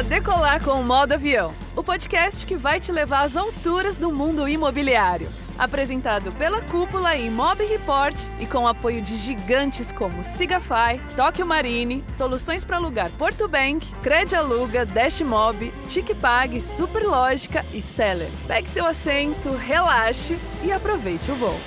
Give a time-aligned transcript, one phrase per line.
[0.00, 4.10] para decolar com o modo avião, o podcast que vai te levar às alturas do
[4.10, 5.28] mundo imobiliário.
[5.58, 12.02] Apresentado pela Cúpula e Mob Report e com apoio de gigantes como Sigafy, Tóquio Marine,
[12.10, 18.30] Soluções para Alugar Porto Bank, Cred Aluga, Dashmob, TicPag, Superlógica e Seller.
[18.46, 21.60] Pegue seu assento, relaxe e aproveite o voo.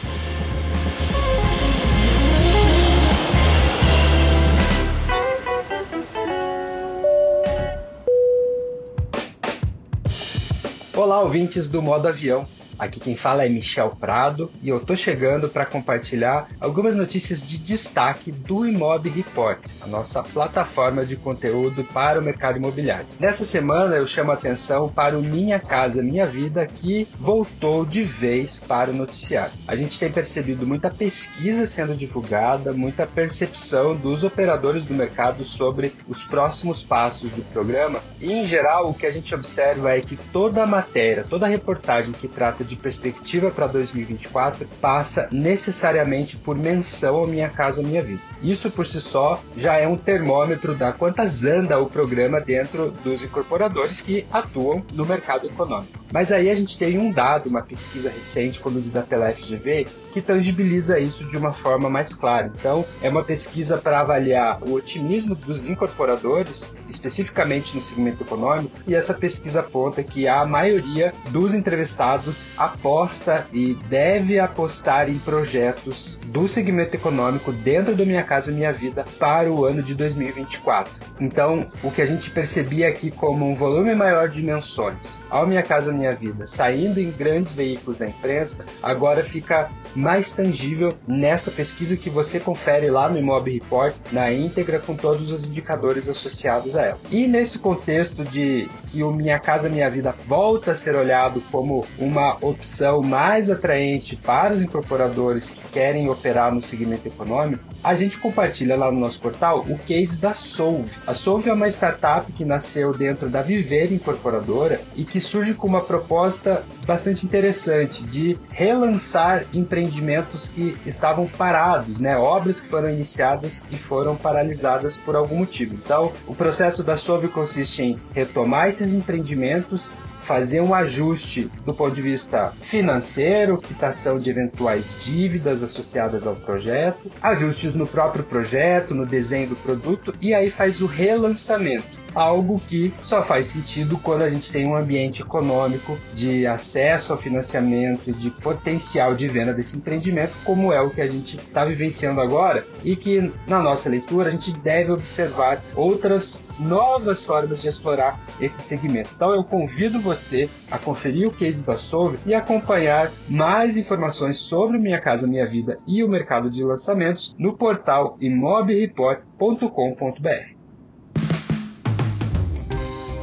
[11.04, 12.48] Olá, ouvintes do Modo Avião.
[12.83, 17.57] Aqui quem fala é Michel Prado e eu tô chegando para compartilhar algumas notícias de
[17.57, 23.06] destaque do Imob Report, a nossa plataforma de conteúdo para o mercado imobiliário.
[23.18, 28.04] Nessa semana eu chamo a atenção para o Minha Casa Minha Vida que voltou de
[28.04, 29.54] vez para o noticiário.
[29.65, 35.95] A gente tem percebido muita pesquisa sendo divulgada, muita percepção dos operadores do mercado sobre
[36.06, 40.17] os próximos passos do programa e em geral o que a gente observa é que
[40.17, 46.58] toda a matéria, toda a reportagem que trata de perspectiva para 2024 passa necessariamente por
[46.58, 48.22] menção ao Minha Casa Minha Vida.
[48.42, 53.24] Isso por si só já é um termômetro da quantas anda o programa dentro dos
[53.24, 56.03] incorporadores que atuam no mercado econômico.
[56.14, 61.00] Mas aí a gente tem um dado, uma pesquisa recente conduzida pela FGV, que tangibiliza
[61.00, 62.52] isso de uma forma mais clara.
[62.55, 68.94] Então, é uma pesquisa para avaliar o otimismo dos incorporadores, especificamente no segmento econômico, e
[68.94, 76.48] essa pesquisa aponta que a maioria dos entrevistados aposta e deve apostar em projetos do
[76.48, 80.94] segmento econômico dentro do Minha Casa Minha Vida para o ano de 2024.
[81.20, 85.64] Então, o que a gente percebia aqui como um volume maior de menções ao Minha
[85.64, 91.98] Casa Minha Vida saindo em grandes veículos da imprensa, agora fica mais tangível nessa pesquisa
[91.98, 96.82] que você confere lá no Imob Report, na íntegra, com todos os indicadores associados a
[96.83, 97.00] ela.
[97.11, 101.86] E nesse contexto de que o Minha Casa Minha Vida volta a ser olhado como
[101.98, 108.17] uma opção mais atraente para os incorporadores que querem operar no segmento econômico, a gente
[108.17, 110.98] compartilha lá no nosso portal o case da Solve.
[111.06, 115.67] A Solve é uma startup que nasceu dentro da Viver Incorporadora e que surge com
[115.67, 122.17] uma proposta bastante interessante de relançar empreendimentos que estavam parados, né?
[122.17, 125.76] obras que foram iniciadas e foram paralisadas por algum motivo.
[125.76, 131.93] Então, o processo da Solve consiste em retomar esses empreendimentos fazer um ajuste do ponto
[131.93, 139.05] de vista financeiro, quitação de eventuais dívidas associadas ao projeto, ajustes no próprio projeto, no
[139.05, 144.29] desenho do produto e aí faz o relançamento algo que só faz sentido quando a
[144.29, 149.78] gente tem um ambiente econômico de acesso ao financiamento e de potencial de venda desse
[149.78, 154.29] empreendimento, como é o que a gente está vivenciando agora e que na nossa leitura
[154.29, 159.09] a gente deve observar outras novas formas de explorar esse segmento.
[159.16, 164.78] Então eu convido você a conferir o case da Solve e acompanhar mais informações sobre
[164.78, 170.52] Minha Casa Minha Vida e o mercado de lançamentos no portal imobreport.com.br.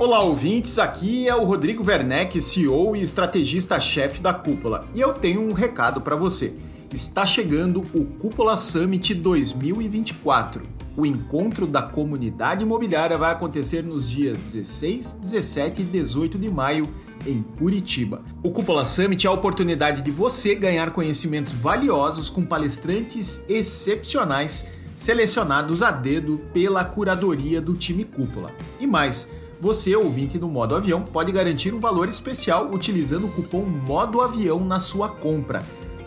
[0.00, 0.78] Olá, ouvintes.
[0.78, 6.00] Aqui é o Rodrigo Werneck, CEO e estrategista-chefe da Cúpula, e eu tenho um recado
[6.00, 6.54] para você.
[6.90, 10.62] Está chegando o Cúpula Summit 2024.
[10.96, 16.88] O encontro da comunidade imobiliária vai acontecer nos dias 16, 17 e 18 de maio
[17.26, 18.22] em Curitiba.
[18.42, 24.66] O Cúpula Summit é a oportunidade de você ganhar conhecimentos valiosos com palestrantes excepcionais
[24.96, 28.50] selecionados a dedo pela curadoria do time Cúpula.
[28.78, 33.62] E mais, você, ouvinte do Modo Avião, pode garantir um valor especial utilizando o cupom
[33.62, 35.62] Modo Avião na sua compra.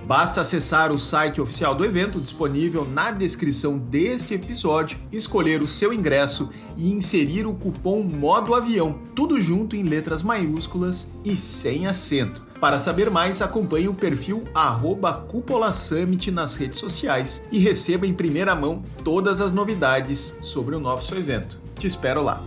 [0.07, 5.93] Basta acessar o site oficial do evento disponível na descrição deste episódio, escolher o seu
[5.93, 12.41] ingresso e inserir o cupom Modo Avião, tudo junto em letras maiúsculas e sem acento.
[12.59, 14.41] Para saber mais, acompanhe o perfil
[15.27, 20.79] Cúpula Summit nas redes sociais e receba em primeira mão todas as novidades sobre o
[20.79, 21.59] nosso evento.
[21.77, 22.43] Te espero lá!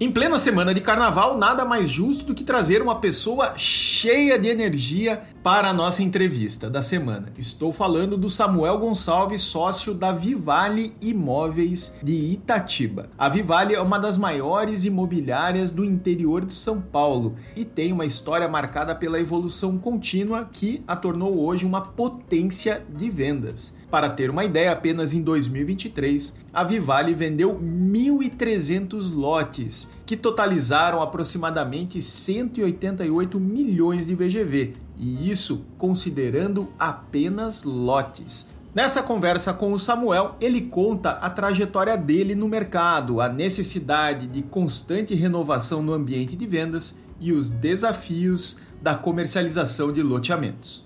[0.00, 4.48] Em plena semana de carnaval, nada mais justo do que trazer uma pessoa cheia de
[4.48, 7.30] energia para a nossa entrevista da semana.
[7.36, 13.10] Estou falando do Samuel Gonçalves, sócio da Vivale Imóveis de Itatiba.
[13.18, 18.06] A Vivale é uma das maiores imobiliárias do interior de São Paulo e tem uma
[18.06, 23.76] história marcada pela evolução contínua que a tornou hoje uma potência de vendas.
[23.90, 32.00] Para ter uma ideia, apenas em 2023, a Vivale vendeu 1.300 lotes, que totalizaram aproximadamente
[32.02, 38.52] 188 milhões de VGV, e isso considerando apenas lotes.
[38.74, 44.42] Nessa conversa com o Samuel, ele conta a trajetória dele no mercado, a necessidade de
[44.42, 50.84] constante renovação no ambiente de vendas e os desafios da comercialização de loteamentos.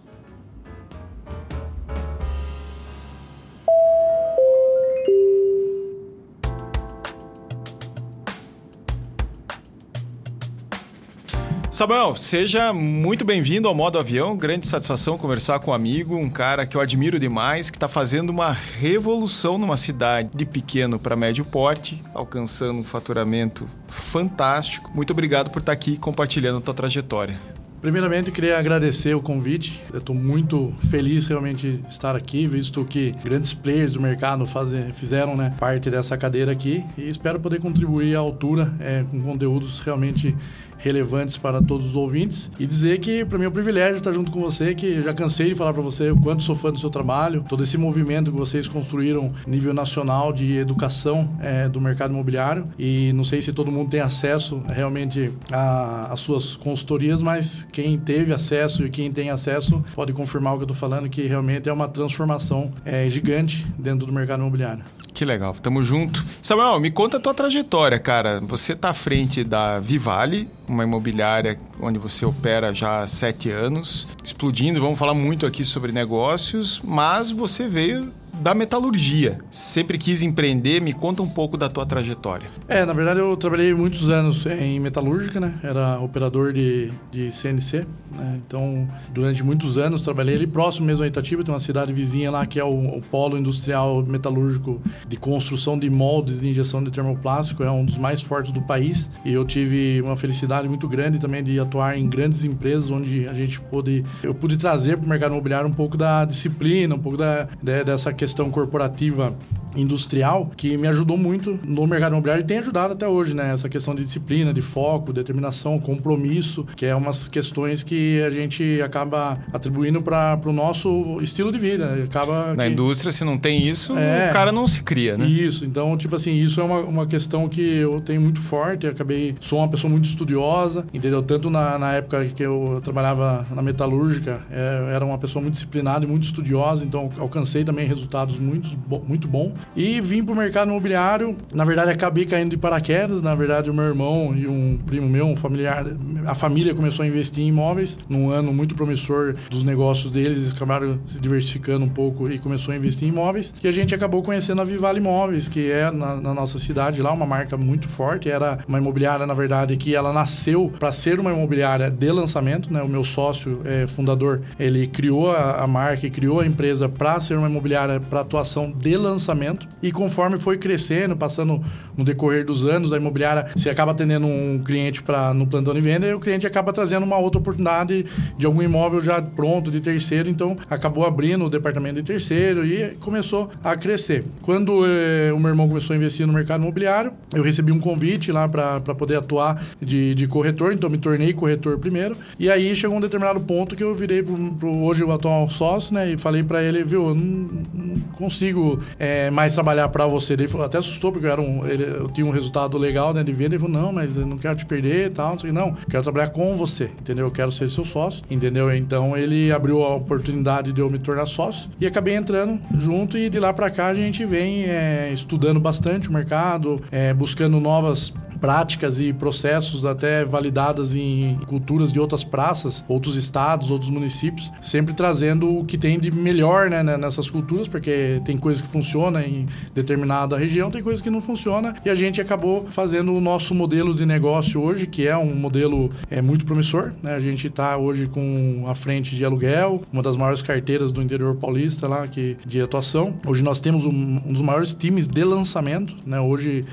[11.79, 14.37] Samuel, seja muito bem-vindo ao Modo Avião.
[14.37, 18.31] Grande satisfação conversar com um amigo, um cara que eu admiro demais, que está fazendo
[18.31, 24.91] uma revolução numa cidade de pequeno para médio porte, alcançando um faturamento fantástico.
[24.93, 27.37] Muito obrigado por estar aqui compartilhando a tua trajetória.
[27.81, 29.81] Primeiramente, queria agradecer o convite.
[29.93, 34.93] Eu estou muito feliz realmente de estar aqui, visto que grandes players do mercado fazem,
[34.93, 39.79] fizeram né, parte dessa cadeira aqui e espero poder contribuir à altura é, com conteúdos
[39.79, 40.37] realmente
[40.79, 44.31] relevantes para todos os ouvintes e dizer que para mim é um privilégio estar junto
[44.31, 46.91] com você, que já cansei de falar para você o quanto sou fã do seu
[46.91, 52.67] trabalho, todo esse movimento que vocês construíram nível nacional de educação é, do mercado imobiliário
[52.79, 58.33] e não sei se todo mundo tem acesso realmente às suas consultorias, mas quem teve
[58.33, 61.73] acesso e quem tem acesso pode confirmar o que eu estou falando, que realmente é
[61.73, 64.85] uma transformação é, gigante dentro do mercado imobiliário.
[65.13, 66.25] Que legal, tamo junto.
[66.41, 68.41] Samuel, me conta a tua trajetória, cara.
[68.41, 74.07] Você tá à frente da Vivale, uma imobiliária onde você opera já há sete anos,
[74.23, 74.81] explodindo.
[74.81, 79.39] Vamos falar muito aqui sobre negócios, mas você veio da metalurgia.
[79.51, 82.49] Sempre quis empreender, me conta um pouco da tua trajetória.
[82.67, 85.59] É, na verdade eu trabalhei muitos anos em metalúrgica, né?
[85.63, 88.41] Era operador de, de CNC, né?
[88.47, 92.47] Então, durante muitos anos trabalhei ali próximo mesmo a Itatiba, tem uma cidade vizinha lá
[92.47, 97.63] que é o, o polo industrial metalúrgico de construção de moldes de injeção de termoplástico,
[97.63, 99.11] é um dos mais fortes do país.
[99.25, 103.35] E eu tive uma felicidade muito grande também de atuar em grandes empresas onde a
[103.35, 107.19] gente pôde, eu pude trazer para o mercado imobiliário um pouco da disciplina, um pouco
[107.19, 109.35] da, de, dessa questão questão corporativa
[109.75, 113.53] industrial que me ajudou muito no mercado imobiliário e tem ajudado até hoje, né?
[113.53, 118.81] Essa questão de disciplina, de foco, determinação, compromisso, que é umas questões que a gente
[118.83, 122.05] acaba atribuindo para o nosso estilo de vida.
[122.05, 122.73] Acaba Na que...
[122.73, 125.27] indústria, se não tem isso, é, o cara não se cria, né?
[125.27, 125.65] Isso.
[125.65, 128.85] Então, tipo assim, isso é uma, uma questão que eu tenho muito forte.
[128.85, 129.37] Eu acabei...
[129.41, 131.23] Sou uma pessoa muito estudiosa, entendeu?
[131.23, 136.05] Tanto na, na época que eu trabalhava na metalúrgica, é, era uma pessoa muito disciplinada
[136.05, 138.69] e muito estudiosa, então alcancei também resultados muito,
[139.07, 139.53] muito bons.
[139.77, 141.37] E vim para o mercado imobiliário.
[141.53, 143.23] Na verdade, acabei caindo de paraquedas.
[143.23, 145.85] Na verdade, o meu irmão e um primo meu, um familiar,
[146.27, 147.99] a família começou a investir em imóveis.
[148.09, 152.73] Num ano muito promissor dos negócios deles, eles acabaram se diversificando um pouco e começou
[152.73, 153.55] a investir em imóveis.
[153.63, 157.13] E a gente acabou conhecendo a Vivale Imóveis, que é na, na nossa cidade lá,
[157.13, 158.31] uma marca muito forte.
[158.31, 162.73] Era uma imobiliária, na verdade, que ela nasceu para ser uma imobiliária de lançamento.
[162.73, 162.83] Né?
[162.83, 167.19] O meu sócio é, fundador, ele criou a, a marca e criou a empresa para
[167.21, 169.69] ser uma imobiliária para atuação de lançamento.
[169.83, 171.63] E conforme foi crescendo, passando
[171.97, 175.81] no decorrer dos anos, a imobiliária, se acaba atendendo um cliente para no plantão de
[175.81, 178.07] venda, e o cliente acaba trazendo uma outra oportunidade
[178.37, 182.95] de algum imóvel já pronto, de terceiro, então acabou abrindo o departamento de terceiro e
[183.01, 184.25] começou a crescer.
[184.43, 188.33] Quando eh, o meu irmão começou a investir no mercado imobiliário, eu recebi um convite
[188.33, 192.97] lá para poder atuar de, de corretor, então me tornei corretor primeiro, e aí chegou
[192.97, 196.63] um determinado ponto que eu virei pro hoje o atual sócio, né, e falei para
[196.63, 200.35] ele, viu, eu não consigo é, mais trabalhar para você.
[200.35, 203.23] Ele falou, até assustou, porque eu, era um, ele, eu tinha um resultado legal né,
[203.23, 203.55] de venda.
[203.55, 205.33] Ele falou, não, mas eu não quero te perder e tal.
[205.33, 207.27] Não, sei, não, quero trabalhar com você, entendeu?
[207.27, 208.75] Eu quero ser seu sócio, entendeu?
[208.75, 213.17] Então ele abriu a oportunidade de eu me tornar sócio e acabei entrando junto.
[213.17, 217.61] E de lá para cá a gente vem é, estudando bastante o mercado, é, buscando
[217.61, 224.51] novas práticas e processos até validadas em culturas de outras praças, outros estados, outros municípios,
[224.61, 227.88] sempre trazendo o que tem de melhor né, nessas culturas, porque
[228.25, 232.21] tem coisa que funciona em determinada região, tem coisa que não funciona, e a gente
[232.21, 236.93] acabou fazendo o nosso modelo de negócio hoje, que é um modelo é, muito promissor.
[237.03, 237.15] Né?
[237.15, 241.35] A gente está hoje com a frente de aluguel, uma das maiores carteiras do interior
[241.37, 243.15] paulista lá que, de atuação.
[243.27, 245.95] Hoje nós temos um, um dos maiores times de lançamento.
[246.07, 246.21] Né?
[246.21, 246.65] Hoje,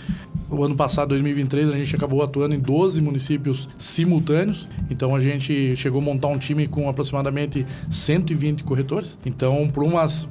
[0.49, 4.67] o ano passado, 2023, 2023 a gente acabou atuando em 12 municípios simultâneos.
[4.89, 9.17] Então a gente chegou a montar um time com aproximadamente 120 corretores.
[9.25, 9.83] Então, para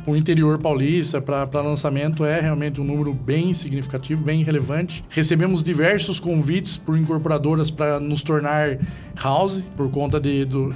[0.06, 5.04] o interior paulista, para lançamento, é realmente um número bem significativo, bem relevante.
[5.10, 8.78] Recebemos diversos convites por incorporadoras para nos tornar
[9.22, 10.70] house por conta de, do,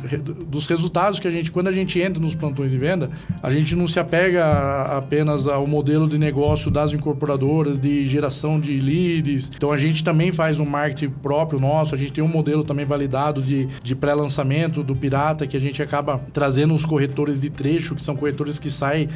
[0.46, 3.10] dos resultados que a gente, quando a gente entra nos plantões de venda,
[3.42, 8.78] a gente não se apega apenas ao modelo de negócio das incorporadoras, de geração de
[8.78, 9.50] leads.
[9.56, 12.84] Então a gente também faz um marketing próprio nosso, a gente tem um modelo também
[12.84, 17.94] validado de, de pré-lançamento do Pirata, que a gente acaba trazendo os corretores de trecho,
[17.94, 19.08] que são corretores que saem,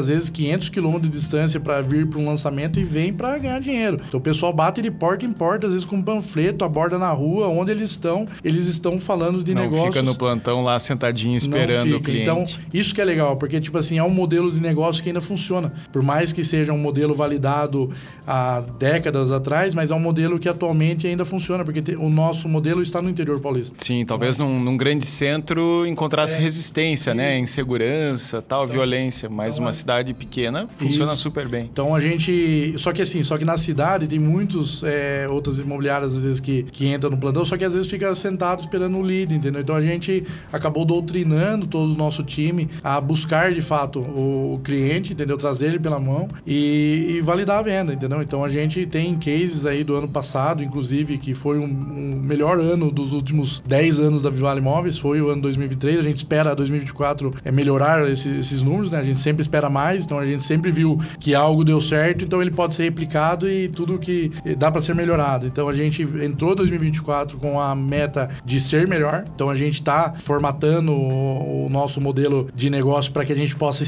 [0.00, 3.60] às vezes 500 quilômetros de distância para vir para um lançamento e vem para ganhar
[3.60, 4.00] dinheiro.
[4.08, 7.10] Então o pessoal bate de porta em porta, às vezes com um panfleto, aborda na
[7.10, 9.88] rua, onde eles estão eles estão falando de não negócios.
[9.88, 12.22] fica no plantão lá sentadinho esperando o cliente.
[12.22, 15.20] Então, isso que é legal, porque, tipo assim, é um modelo de negócio que ainda
[15.20, 15.72] funciona.
[15.92, 17.90] Por mais que seja um modelo validado
[18.26, 22.82] há décadas atrás, mas é um modelo que atualmente ainda funciona, porque o nosso modelo
[22.82, 23.76] está no interior paulista.
[23.78, 27.24] Sim, talvez num, num grande centro encontrasse é, resistência, né?
[27.24, 27.34] isso.
[27.34, 27.38] né?
[27.38, 29.28] Insegurança, tal, então, violência.
[29.28, 29.72] Mas então, uma é.
[29.84, 31.22] Cidade pequena funciona isso.
[31.22, 31.68] super bem.
[31.70, 32.74] Então a gente.
[32.78, 36.62] Só que assim, só que na cidade tem muitos é, outras imobiliárias, às vezes, que,
[36.64, 39.60] que entram no plantão, só que às vezes fica sentado esperando o lead, entendeu?
[39.60, 45.12] Então a gente acabou doutrinando todo o nosso time a buscar de fato o, cliente,
[45.12, 45.36] entendeu?
[45.36, 48.22] Trazer ele pela mão e, e, validar a venda, entendeu?
[48.22, 52.58] Então a gente tem cases aí do ano passado, inclusive, que foi um, um melhor
[52.58, 55.98] ano dos últimos 10 anos da Vivale Imóveis, foi o ano 2023.
[55.98, 58.98] A gente espera 2024 é melhorar esses, esses números, né?
[58.98, 62.40] A gente sempre espera mais, então a gente sempre viu que algo deu certo, então
[62.40, 65.46] ele pode ser replicado e tudo que dá para ser melhorado.
[65.46, 69.24] Então a gente entrou 2024 com a meta de ser melhor.
[69.34, 73.56] Então a gente está formatando o, o, nosso modelo de negócio para que a gente
[73.56, 73.82] possa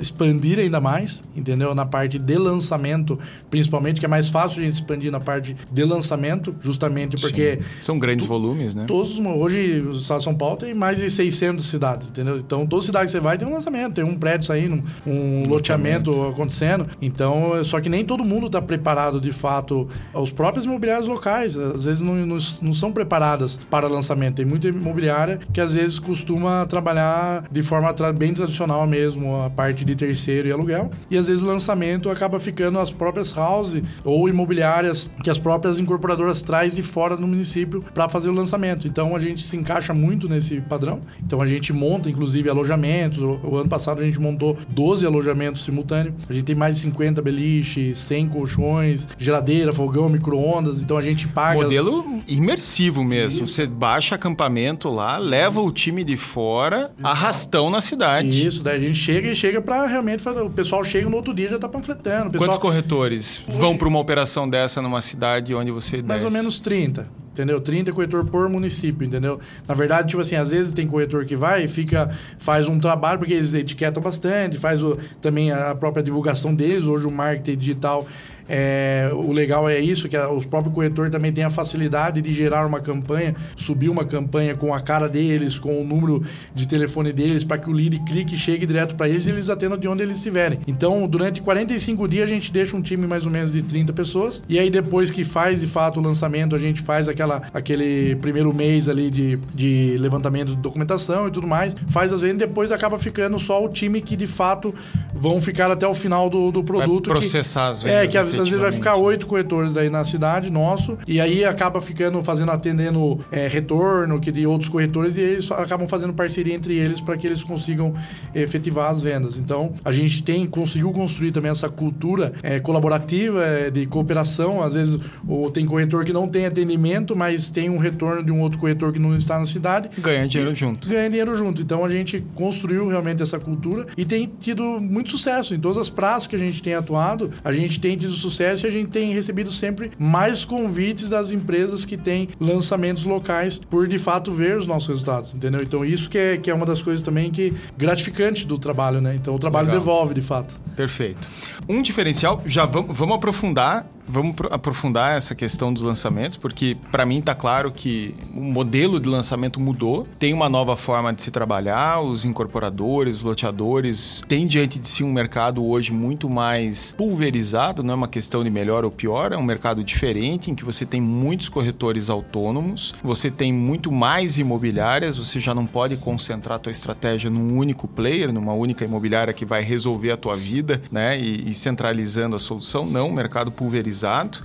[0.00, 1.74] expandir ainda mais, entendeu?
[1.74, 3.18] Na parte de lançamento,
[3.50, 7.56] principalmente, que é mais fácil a gente expandir na parte de lançamento, justamente porque.
[7.56, 7.68] Sim.
[7.82, 8.84] São grandes volumes, né?
[8.86, 12.38] Todos, hoje, o Estado de São Paulo tem mais de 600 cidades, entendeu?
[12.38, 15.17] Então, toda cidade que você vai tem um lançamento, tem um prédio saindo, um
[15.48, 16.86] loteamento, loteamento acontecendo.
[17.00, 19.88] Então, só que nem todo mundo está preparado de fato.
[20.14, 24.36] Os próprios imobiliários locais, às vezes, não, não, não são preparadas para lançamento.
[24.36, 29.50] Tem muita imobiliária que às vezes costuma trabalhar de forma tra bem tradicional mesmo, a
[29.50, 30.90] parte de terceiro e aluguel.
[31.10, 35.78] E às vezes o lançamento acaba ficando as próprias houses ou imobiliárias que as próprias
[35.78, 38.86] incorporadoras traz de fora do município para fazer o lançamento.
[38.86, 41.00] Então a gente se encaixa muito nesse padrão.
[41.24, 43.18] Então a gente monta inclusive alojamentos.
[43.18, 46.14] O, o ano passado a gente montou 12 alojamentos simultâneos.
[46.28, 50.82] A gente tem mais de 50 beliches, 100 colchões, geladeira, fogão, micro-ondas.
[50.82, 51.60] Então a gente paga.
[51.60, 53.46] Modelo imersivo mesmo.
[53.46, 58.46] Você baixa acampamento lá, leva o time de fora, arrastão na cidade.
[58.46, 60.40] Isso, daí a gente chega e chega para realmente fazer.
[60.40, 62.30] O pessoal chega no outro dia já tá panfletando.
[62.30, 62.48] Pessoal...
[62.48, 66.24] Quantos corretores vão para uma operação dessa numa cidade onde você Mais desce?
[66.24, 67.60] ou menos 30 entendeu?
[67.60, 69.40] 30 corretor por município, entendeu?
[69.66, 73.18] Na verdade, tipo assim, às vezes tem corretor que vai e fica, faz um trabalho,
[73.18, 78.06] porque eles etiquetam bastante, faz o, também a própria divulgação deles, hoje o marketing digital
[78.48, 82.32] é, o legal é isso, que a, os próprios corretores também têm a facilidade de
[82.32, 86.24] gerar uma campanha, subir uma campanha com a cara deles, com o número
[86.54, 89.48] de telefone deles, para que o lead clique e chegue direto para eles e eles
[89.48, 90.60] atendam de onde eles estiverem.
[90.66, 94.42] Então, durante 45 dias, a gente deixa um time mais ou menos de 30 pessoas.
[94.48, 98.52] E aí, depois que faz de fato o lançamento, a gente faz aquela, aquele primeiro
[98.54, 102.98] mês ali de, de levantamento de documentação e tudo mais, faz as vendas, depois acaba
[102.98, 104.74] ficando só o time que de fato
[105.14, 107.08] vão ficar até o final do, do produto.
[107.08, 107.98] Vai processar que, as vendas.
[107.98, 111.80] É, que às vezes vai ficar oito corretores daí na cidade, nosso, e aí acaba
[111.80, 116.74] ficando, fazendo, atendendo é, retorno que de outros corretores e eles acabam fazendo parceria entre
[116.74, 117.94] eles para que eles consigam
[118.34, 119.36] efetivar as vendas.
[119.36, 124.62] Então, a gente tem, conseguiu construir também essa cultura é, colaborativa, é, de cooperação.
[124.62, 128.40] Às vezes, ou tem corretor que não tem atendimento, mas tem um retorno de um
[128.40, 129.90] outro corretor que não está na cidade.
[129.98, 130.88] Ganha dinheiro junto.
[130.88, 131.62] Ganha dinheiro junto.
[131.62, 135.54] Então, a gente construiu realmente essa cultura e tem tido muito sucesso.
[135.54, 138.27] Em todas as praças que a gente tem atuado, a gente tem tido sucesso
[138.66, 143.86] e a gente tem recebido sempre mais convites das empresas que têm lançamentos locais por
[143.86, 145.60] de fato ver os nossos resultados, entendeu?
[145.62, 149.14] Então isso que é, que é uma das coisas também que gratificante do trabalho, né?
[149.14, 149.80] Então o trabalho Legal.
[149.80, 150.54] devolve de fato.
[150.76, 151.28] Perfeito.
[151.68, 157.18] Um diferencial, já vamos, vamos aprofundar Vamos aprofundar essa questão dos lançamentos, porque para mim
[157.18, 162.00] está claro que o modelo de lançamento mudou, tem uma nova forma de se trabalhar,
[162.00, 167.92] os incorporadores, os loteadores têm diante de si um mercado hoje muito mais pulverizado, não
[167.92, 171.02] é uma questão de melhor ou pior, é um mercado diferente em que você tem
[171.02, 176.72] muitos corretores autônomos, você tem muito mais imobiliárias, você já não pode concentrar a tua
[176.72, 181.50] estratégia num único player, numa única imobiliária que vai resolver a tua vida, né, e,
[181.50, 183.97] e centralizando a solução, não, mercado pulverizado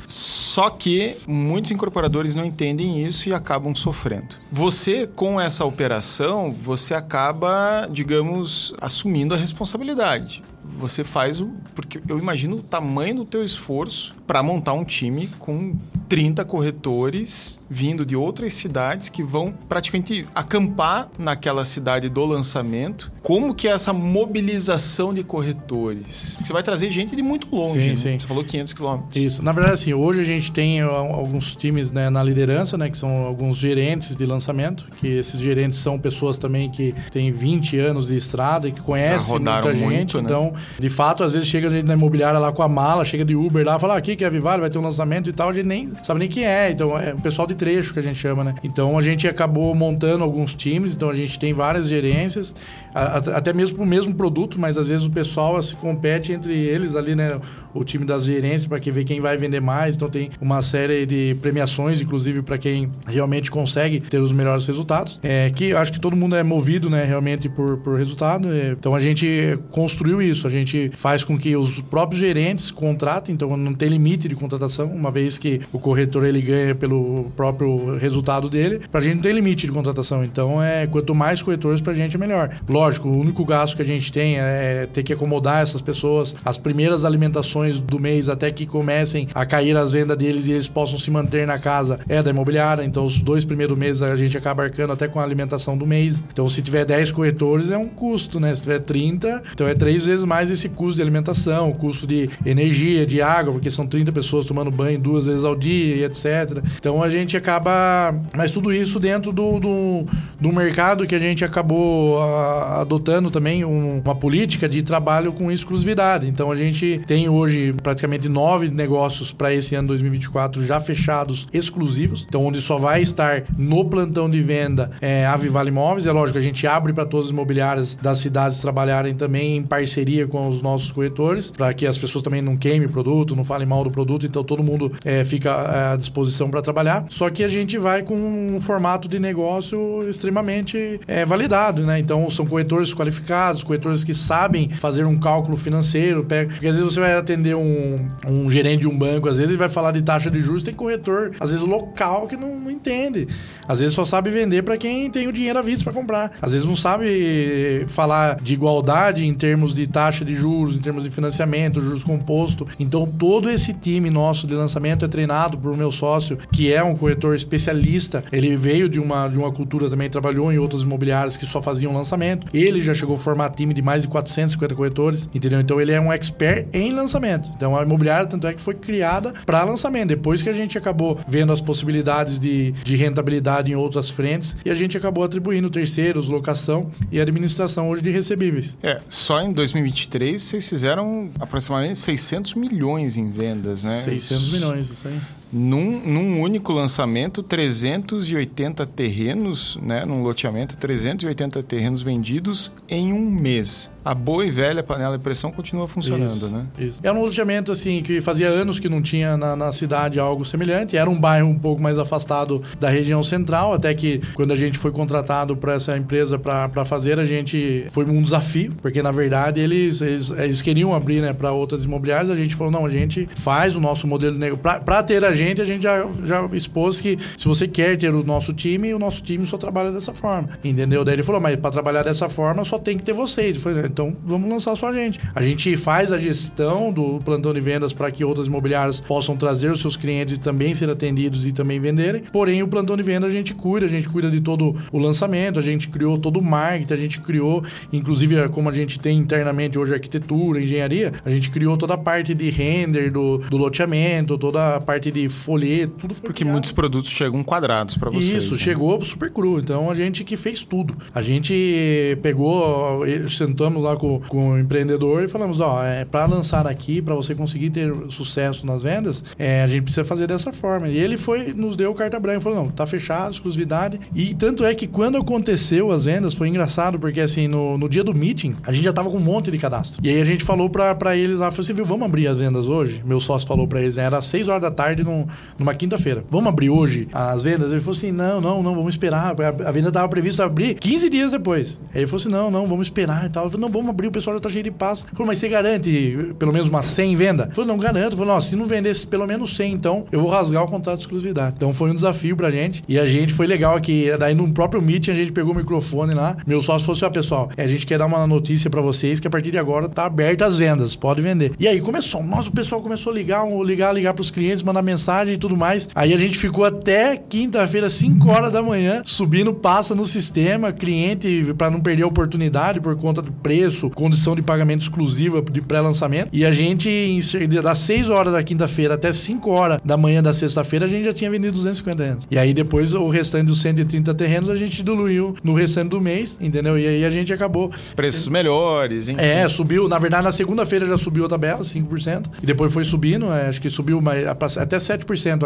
[0.08, 4.36] Só que muitos incorporadores não entendem isso e acabam sofrendo.
[4.52, 10.44] Você, com essa operação, você acaba, digamos, assumindo a responsabilidade
[10.78, 11.52] você faz o.
[11.76, 15.76] Porque eu imagino o tamanho do teu esforço para montar um time com
[16.08, 23.12] 30 corretores vindo de outras cidades que vão praticamente acampar naquela cidade do lançamento.
[23.22, 26.38] Como que é essa mobilização de corretores?
[26.44, 27.82] Você vai trazer gente de muito longe.
[27.82, 27.96] Sim, né?
[27.96, 28.20] sim.
[28.20, 29.16] Você falou 500 quilômetros.
[29.16, 29.44] Isso.
[29.44, 33.10] Na verdade, assim, hoje a gente tem alguns times né, na liderança, né, que são
[33.26, 38.16] alguns gerentes de lançamento, que esses gerentes são pessoas também que têm 20 anos de
[38.16, 39.84] estrada e que conhecem muita gente.
[39.84, 40.24] Muito, né?
[40.26, 43.24] Então, de fato, às vezes chega a gente na imobiliária lá com a mala, chega
[43.24, 45.34] de Uber lá, fala, ah, aqui que é a Vivale, vai ter um lançamento e
[45.34, 46.72] tal, a gente nem sabe nem quem é.
[46.72, 48.56] Então, é o pessoal de trecho que a gente chama, né?
[48.64, 52.56] Então, a gente acabou montando alguns times, então a gente tem várias gerências,
[52.94, 56.96] até mesmo para o mesmo produto, mas às vezes o pessoal se compete entre eles
[56.96, 57.40] ali, né?
[57.74, 59.96] O time das gerências para ver quem vai vender mais.
[59.96, 65.20] Então, tem uma série de premiações, inclusive, para quem realmente consegue ter os melhores resultados.
[65.24, 67.04] É, que acho que todo mundo é movido, né?
[67.04, 68.52] Realmente por, por resultado.
[68.54, 73.58] É, então, a gente construiu isso gente faz com que os próprios gerentes contratem, então
[73.58, 78.50] não tem limite de contratação, uma vez que o corretor ele ganha pelo próprio resultado
[78.50, 80.24] dele, para a gente não tem limite de contratação.
[80.24, 82.56] Então, é quanto mais corretores para a gente é melhor.
[83.04, 87.04] O único gasto que a gente tem é ter que acomodar essas pessoas, as primeiras
[87.04, 91.10] alimentações do mês até que comecem a cair as vendas deles e eles possam se
[91.10, 92.84] manter na casa é da imobiliária.
[92.84, 96.24] Então, os dois primeiros meses a gente acaba arcando até com a alimentação do mês.
[96.32, 98.54] Então, se tiver 10 corretores, é um custo, né?
[98.56, 102.30] Se tiver 30, então é três vezes mais mais esse custo de alimentação, custo de
[102.46, 106.62] energia, de água, porque são 30 pessoas tomando banho duas vezes ao dia e etc.
[106.78, 108.14] Então a gente acaba.
[108.36, 110.06] Mas tudo isso dentro do, do,
[110.40, 115.34] do mercado que a gente acabou a, ah, adotando também um, uma política de trabalho
[115.34, 116.28] com exclusividade.
[116.28, 122.26] Então a gente tem hoje praticamente nove negócios para esse ano 2024 já fechados, exclusivos.
[122.28, 126.06] Então, onde só vai estar no plantão de venda é, a Vivale Imóveis.
[126.06, 130.28] É lógico, a gente abre para todas as imobiliárias das cidades trabalharem também em parceria
[130.28, 133.68] com os nossos corretores, para que as pessoas também não queimem o produto, não falem
[133.68, 137.06] mal do produto, então todo mundo é, fica é, à disposição para trabalhar.
[137.10, 142.00] Só que a gente vai com um formato de negócio extremamente é, validado, né?
[142.00, 142.63] Então são corretores
[142.94, 148.08] qualificados, corretores que sabem fazer um cálculo financeiro, porque às vezes você vai atender um,
[148.28, 150.74] um gerente de um banco, às vezes ele vai falar de taxa de juros, tem
[150.74, 153.28] corretor, às vezes local que não, não entende.
[153.68, 156.32] Às vezes só sabe vender para quem tem o dinheiro à vista para comprar.
[156.42, 161.04] Às vezes não sabe falar de igualdade em termos de taxa de juros, em termos
[161.04, 162.68] de financiamento, juros composto.
[162.80, 166.96] Então, todo esse time nosso de lançamento é treinado por meu sócio, que é um
[166.96, 168.24] corretor especialista.
[168.32, 171.94] Ele veio de uma, de uma cultura também, trabalhou em outras imobiliárias que só faziam
[171.94, 172.48] lançamento.
[172.54, 175.60] Ele já chegou a formar time de mais de 450 corretores, entendeu?
[175.60, 177.50] Então, ele é um expert em lançamento.
[177.56, 180.10] Então, a imobiliária, tanto é que foi criada para lançamento.
[180.10, 184.70] Depois que a gente acabou vendo as possibilidades de, de rentabilidade em outras frentes, e
[184.70, 188.78] a gente acabou atribuindo terceiros, locação e administração hoje de recebíveis.
[188.82, 194.02] É, só em 2023 2023 vocês fizeram aproximadamente 600 milhões em vendas, né?
[194.02, 195.20] 600 milhões, isso aí.
[195.54, 200.04] Num, num único lançamento, 380 terrenos, né?
[200.04, 203.92] Num loteamento, 380 terrenos vendidos em um mês.
[204.04, 206.66] A boa e velha panela de pressão continua funcionando, isso, né?
[206.80, 207.00] Isso.
[207.04, 210.98] É um loteamento, assim, que fazia anos que não tinha na, na cidade algo semelhante.
[210.98, 214.80] Era um bairro um pouco mais afastado da região central, até que quando a gente
[214.80, 219.60] foi contratado para essa empresa para fazer, a gente foi um desafio, porque na verdade
[219.60, 222.32] eles, eles, eles queriam abrir né, para outras imobiliárias.
[222.32, 224.82] A gente falou, não, a gente faz o nosso modelo de negócio.
[224.84, 228.14] Para ter a gente gente, a gente já, já expôs que se você quer ter
[228.14, 230.50] o nosso time, o nosso time só trabalha dessa forma.
[230.64, 231.04] Entendeu?
[231.04, 233.56] Daí ele falou, mas para trabalhar dessa forma só tem que ter vocês.
[233.56, 235.20] Eu falei, então vamos lançar só a gente.
[235.36, 239.72] A gente faz a gestão do plantão de vendas para que outras imobiliárias possam trazer
[239.72, 242.22] os seus clientes e também ser atendidos e também venderem.
[242.32, 245.60] Porém, o plantão de venda a gente cuida, a gente cuida de todo o lançamento,
[245.60, 249.78] a gente criou todo o marketing, a gente criou, inclusive como a gente tem internamente
[249.78, 254.76] hoje arquitetura, engenharia, a gente criou toda a parte de render do, do loteamento, toda
[254.76, 256.52] a parte de folheto, tudo foi Porque criado.
[256.52, 258.44] muitos produtos chegam quadrados para vocês.
[258.44, 258.60] Isso, né?
[258.60, 259.60] chegou super cru.
[259.60, 260.96] Então a gente que fez tudo.
[261.14, 266.68] A gente pegou, sentamos lá com, com o empreendedor e falamos: ó, é, para lançar
[266.68, 270.88] aqui, para você conseguir ter sucesso nas vendas, é, a gente precisa fazer dessa forma.
[270.88, 274.00] E ele foi, nos deu carta branca, falou: não, tá fechado, exclusividade.
[274.16, 278.04] E tanto é que quando aconteceu as vendas, foi engraçado, porque assim, no, no dia
[278.04, 280.00] do meeting, a gente já tava com um monte de cadastro.
[280.04, 282.68] E aí a gente falou para eles lá, falou assim, viu, vamos abrir as vendas
[282.68, 283.02] hoje?
[283.06, 285.28] Meu sócio falou para eles, né, era 6 horas da tarde, não num,
[285.60, 286.24] numa quinta-feira.
[286.30, 287.72] Vamos abrir hoje as vendas?
[287.72, 289.36] Ele falou assim: não, não, não, vamos esperar.
[289.40, 291.80] A, venda estava prevista abrir 15 dias depois.
[291.94, 293.46] Aí ele falou assim: não, não, vamos esperar e tal.
[293.46, 295.02] Eu falei, não, vamos abrir, o pessoal já tá cheio de paz.
[295.02, 297.46] Ele falou, mas você garante pelo menos umas 100 venda?
[297.50, 298.16] Eu falei, não, garanto.
[298.16, 301.04] Falei, nossa, se não vendesse pelo menos 100, então eu vou rasgar o contrato de
[301.04, 301.56] exclusividade.
[301.58, 302.84] Então foi um desafio pra gente.
[302.88, 304.08] E a gente foi legal aqui.
[304.18, 306.38] Daí no próprio meeting a gente pegou o microfone lá.
[306.46, 309.28] Meu sócio falou assim: ó, pessoal, a gente quer dar uma notícia para vocês que
[309.28, 311.54] a partir de agora tá aberta as vendas, pode vender.
[311.60, 315.03] E aí começou, nossa, o pessoal começou a ligar, ligar, ligar pros clientes, mandar mensagem
[315.34, 315.90] e tudo mais.
[315.94, 321.54] Aí a gente ficou até quinta-feira, 5 horas da manhã, subindo passa no sistema, cliente
[321.58, 326.30] para não perder a oportunidade por conta do preço, condição de pagamento exclusiva de pré-lançamento.
[326.32, 327.20] E a gente,
[327.62, 331.14] das 6 horas da quinta-feira até 5 horas da manhã da sexta-feira, a gente já
[331.14, 332.28] tinha vendido 250 anos.
[332.30, 336.38] E aí depois o restante dos 130 terrenos a gente diluiu no restante do mês,
[336.40, 336.78] entendeu?
[336.78, 337.72] E aí a gente acabou.
[337.96, 339.22] Preços melhores, enfim.
[339.22, 339.88] É, subiu.
[339.88, 342.26] Na verdade, na segunda-feira já subiu a tabela, 5%.
[342.42, 344.93] E depois foi subindo, é, acho que subiu mais, até 7%,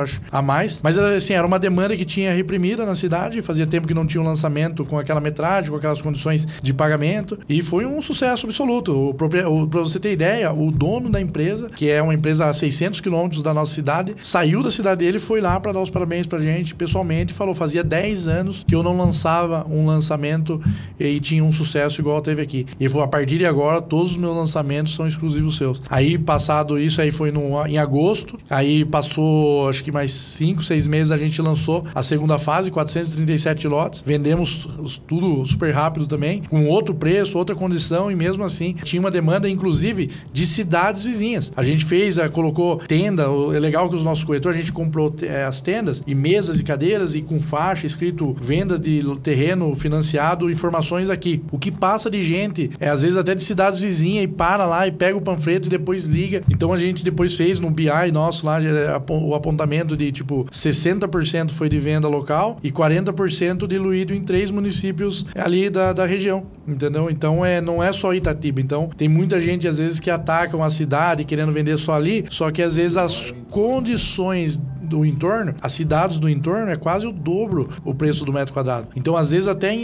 [0.02, 0.82] acho, a mais.
[0.82, 3.42] Mas assim, era uma demanda que tinha reprimida na cidade.
[3.42, 7.40] Fazia tempo que não tinha um lançamento com aquela metragem, com aquelas condições de pagamento.
[7.48, 9.16] E foi um sucesso absoluto.
[9.18, 13.42] Para você ter ideia, o dono da empresa, que é uma empresa a 600 quilômetros
[13.42, 16.74] da nossa cidade, saiu da cidade dele, foi lá para dar os parabéns pra gente
[16.76, 17.34] pessoalmente.
[17.34, 20.62] Falou: fazia 10 anos que eu não lançava um lançamento
[21.00, 22.66] e tinha um sucesso igual teve aqui.
[22.80, 25.82] E falou: a partir de agora, todos os meus lançamentos são exclusivos seus.
[25.90, 28.40] Aí, passado isso, aí foi no, em agosto.
[28.50, 29.37] Aí passou,
[29.70, 34.04] acho que mais 5, 6 meses, a gente lançou a segunda fase, 437 lotes.
[34.06, 34.68] Vendemos
[35.08, 39.50] tudo super rápido também, com outro preço, outra condição, e mesmo assim tinha uma demanda,
[39.50, 41.52] inclusive, de cidades vizinhas.
[41.56, 45.14] A gente fez, eh, colocou tenda, é legal que os nossos corretores, a gente comprou
[45.22, 50.50] é, as tendas e mesas e cadeiras e com faixa escrito venda de terreno financiado,
[50.50, 51.42] informações aqui.
[51.52, 54.88] O que passa de gente, é às vezes até de cidades vizinhas e para lá
[54.88, 56.44] e pega o panfleto e depois liga.
[56.50, 61.52] Então a gente depois fez no BI nosso lá é, o apontamento de tipo 60%
[61.52, 67.10] foi de venda local e 40% diluído em três municípios ali da, da região, entendeu?
[67.10, 68.62] Então é, não é só Itatiba.
[68.62, 72.50] Então tem muita gente às vezes que ataca uma cidade querendo vender só ali, só
[72.52, 77.70] que às vezes as condições do entorno, as cidades do entorno é quase o dobro
[77.84, 78.88] o preço do metro quadrado.
[78.96, 79.76] Então, às vezes, até